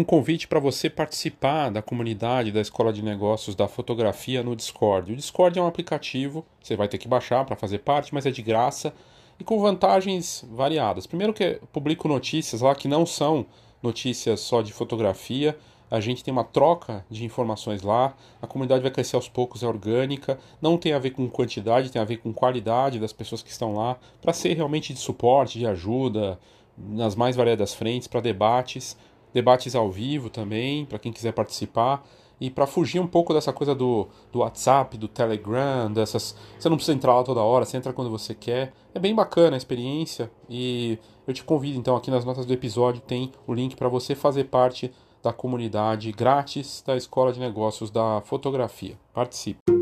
Um 0.00 0.04
convite 0.04 0.48
para 0.48 0.58
você 0.58 0.88
participar 0.88 1.68
da 1.68 1.82
comunidade 1.82 2.50
da 2.50 2.60
Escola 2.60 2.90
de 2.90 3.02
Negócios 3.02 3.54
da 3.54 3.68
Fotografia 3.68 4.42
no 4.42 4.56
Discord. 4.56 5.12
O 5.12 5.16
Discord 5.16 5.58
é 5.58 5.62
um 5.62 5.66
aplicativo, 5.66 6.44
você 6.62 6.74
vai 6.74 6.88
ter 6.88 6.96
que 6.96 7.06
baixar 7.06 7.44
para 7.44 7.54
fazer 7.54 7.80
parte, 7.80 8.14
mas 8.14 8.24
é 8.24 8.30
de 8.30 8.40
graça 8.40 8.94
e 9.38 9.44
com 9.44 9.60
vantagens 9.60 10.42
variadas. 10.50 11.06
Primeiro 11.06 11.34
que 11.34 11.44
eu 11.44 11.68
publico 11.70 12.08
notícias 12.08 12.62
lá 12.62 12.74
que 12.74 12.88
não 12.88 13.04
são 13.04 13.44
notícias 13.82 14.40
só 14.40 14.62
de 14.62 14.72
fotografia, 14.72 15.56
a 15.90 16.00
gente 16.00 16.24
tem 16.24 16.32
uma 16.32 16.44
troca 16.44 17.04
de 17.10 17.22
informações 17.22 17.82
lá, 17.82 18.14
a 18.40 18.46
comunidade 18.46 18.80
vai 18.80 18.90
crescer 18.90 19.16
aos 19.16 19.28
poucos, 19.28 19.62
é 19.62 19.66
orgânica, 19.66 20.38
não 20.62 20.78
tem 20.78 20.94
a 20.94 20.98
ver 20.98 21.10
com 21.10 21.28
quantidade, 21.28 21.90
tem 21.90 22.00
a 22.00 22.06
ver 22.06 22.18
com 22.18 22.32
qualidade 22.32 22.98
das 22.98 23.12
pessoas 23.12 23.42
que 23.42 23.50
estão 23.50 23.74
lá, 23.74 23.98
para 24.22 24.32
ser 24.32 24.54
realmente 24.54 24.94
de 24.94 25.00
suporte, 25.00 25.58
de 25.58 25.66
ajuda, 25.66 26.38
nas 26.78 27.14
mais 27.14 27.36
variadas 27.36 27.74
frentes, 27.74 28.08
para 28.08 28.20
debates 28.20 28.96
debates 29.32 29.74
ao 29.74 29.90
vivo 29.90 30.30
também, 30.30 30.84
para 30.84 30.98
quem 30.98 31.12
quiser 31.12 31.32
participar. 31.32 32.04
E 32.40 32.48
para 32.48 32.66
fugir 32.66 32.98
um 32.98 33.06
pouco 33.06 33.34
dessa 33.34 33.52
coisa 33.52 33.74
do, 33.74 34.08
do 34.32 34.38
WhatsApp, 34.38 34.96
do 34.96 35.06
Telegram, 35.06 35.92
dessas. 35.92 36.34
Você 36.58 36.70
não 36.70 36.76
precisa 36.76 36.96
entrar 36.96 37.14
lá 37.14 37.22
toda 37.22 37.42
hora, 37.42 37.66
você 37.66 37.76
entra 37.76 37.92
quando 37.92 38.10
você 38.10 38.34
quer. 38.34 38.72
É 38.94 38.98
bem 38.98 39.14
bacana 39.14 39.56
a 39.56 39.58
experiência 39.58 40.30
e 40.48 40.98
eu 41.26 41.34
te 41.34 41.44
convido 41.44 41.78
então 41.78 41.94
aqui 41.96 42.10
nas 42.10 42.24
notas 42.24 42.46
do 42.46 42.52
episódio 42.52 43.02
tem 43.02 43.30
o 43.46 43.52
link 43.52 43.76
para 43.76 43.88
você 43.88 44.14
fazer 44.14 44.44
parte 44.44 44.90
da 45.22 45.34
comunidade 45.34 46.10
grátis 46.12 46.82
da 46.86 46.96
Escola 46.96 47.30
de 47.30 47.38
Negócios 47.40 47.90
da 47.90 48.22
Fotografia. 48.22 48.98
Participe! 49.12 49.79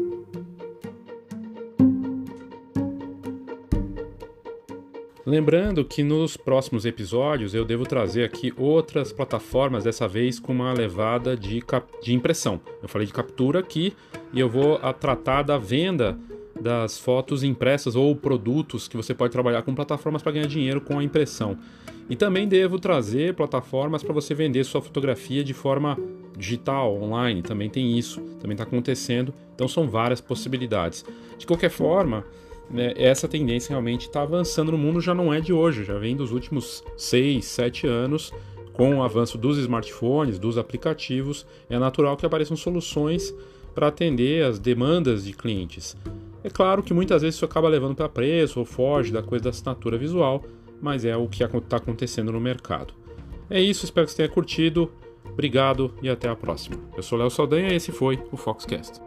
Lembrando 5.29 5.85
que 5.85 6.03
nos 6.03 6.39
próximos 6.39 6.87
episódios 6.87 7.53
eu 7.53 7.63
devo 7.63 7.85
trazer 7.85 8.25
aqui 8.25 8.51
outras 8.57 9.13
plataformas, 9.13 9.85
dessa 9.85 10.09
vez 10.09 10.41
com 10.41 10.55
uma 10.55 10.73
levada 10.73 11.37
de, 11.37 11.63
de 12.03 12.15
impressão. 12.15 12.59
Eu 12.83 12.89
falei 12.89 13.07
de 13.07 13.13
captura 13.13 13.59
aqui 13.59 13.93
e 14.33 14.41
eu 14.41 14.49
vou 14.49 14.79
tratar 14.95 15.43
da 15.43 15.59
venda 15.59 16.19
das 16.59 16.99
fotos 16.99 17.43
impressas 17.45 17.95
ou 17.95 18.17
produtos 18.17 18.89
que 18.89 18.97
você 18.97 19.13
pode 19.13 19.31
trabalhar 19.31 19.61
com 19.61 19.75
plataformas 19.75 20.23
para 20.23 20.33
ganhar 20.33 20.47
dinheiro 20.47 20.81
com 20.81 20.99
a 20.99 21.05
impressão. 21.05 21.59
E 22.09 22.17
também 22.17 22.49
devo 22.49 22.79
trazer 22.79 23.35
plataformas 23.35 24.03
para 24.03 24.15
você 24.15 24.35
vender 24.35 24.65
sua 24.65 24.81
fotografia 24.81 25.45
de 25.45 25.53
forma 25.53 25.99
digital, 26.39 26.97
online. 27.03 27.43
Também 27.43 27.69
tem 27.69 27.99
isso, 27.99 28.19
também 28.41 28.55
está 28.55 28.65
acontecendo. 28.65 29.35
Então 29.55 29.69
são 29.69 29.91
várias 29.91 30.23
possibilidades. 30.23 31.05
De 31.37 31.47
qualquer 31.47 31.69
forma, 31.69 32.25
né, 32.71 32.93
essa 32.97 33.27
tendência 33.27 33.71
realmente 33.71 34.07
está 34.07 34.23
avançando 34.23 34.73
no 34.73 34.79
mundo, 34.79 35.01
já 35.01 35.15
não 35.15 35.33
é 35.33 35.41
de 35.41 35.53
hoje, 35.53 35.85
já 35.85 35.99
vem 35.99 36.17
dos 36.17 36.33
últimos 36.33 36.85
6, 36.97 37.45
7 37.45 37.87
anos, 37.87 38.33
com 38.73 38.97
o 38.97 39.03
avanço 39.03 39.37
dos 39.37 39.59
smartphones, 39.59 40.39
dos 40.39 40.57
aplicativos, 40.57 41.47
é 41.69 41.79
natural 41.79 42.17
que 42.17 42.25
apareçam 42.25 42.57
soluções 42.57 43.35
para 43.75 43.89
atender 43.89 44.45
as 44.45 44.59
demandas 44.59 45.25
de 45.25 45.33
clientes. 45.33 45.97
É 46.45 46.51
claro 46.51 46.83
que 46.83 46.95
muitas 46.95 47.23
vezes 47.23 47.37
isso 47.37 47.45
acaba 47.45 47.69
levando 47.69 47.95
para 47.97 48.09
preço 48.09 48.61
ou 48.61 48.65
foge 48.65 49.13
da 49.13 49.23
coisa 49.23 49.45
da 49.45 49.51
assinatura 49.51 49.99
visual, 49.99 50.45
mas 50.81 51.05
é 51.05 51.17
o 51.17 51.29
que 51.29 51.43
está 51.43 51.77
acontecendo 51.77 52.31
no 52.31 52.41
mercado. 52.41 52.95
É 53.51 53.61
isso, 53.61 53.85
espero 53.85 54.07
que 54.07 54.13
você 54.13 54.19
tenha 54.19 54.29
curtido. 54.29 54.91
Obrigado 55.25 55.93
e 56.03 56.09
até 56.09 56.29
a 56.29 56.37
próxima. 56.37 56.77
Eu 56.97 57.03
sou 57.03 57.19
Léo 57.19 57.31
Saldanha 57.31 57.73
e 57.73 57.77
esse 57.77 57.93
foi 57.93 58.19
o 58.31 58.37
Foxcast. 58.37 59.01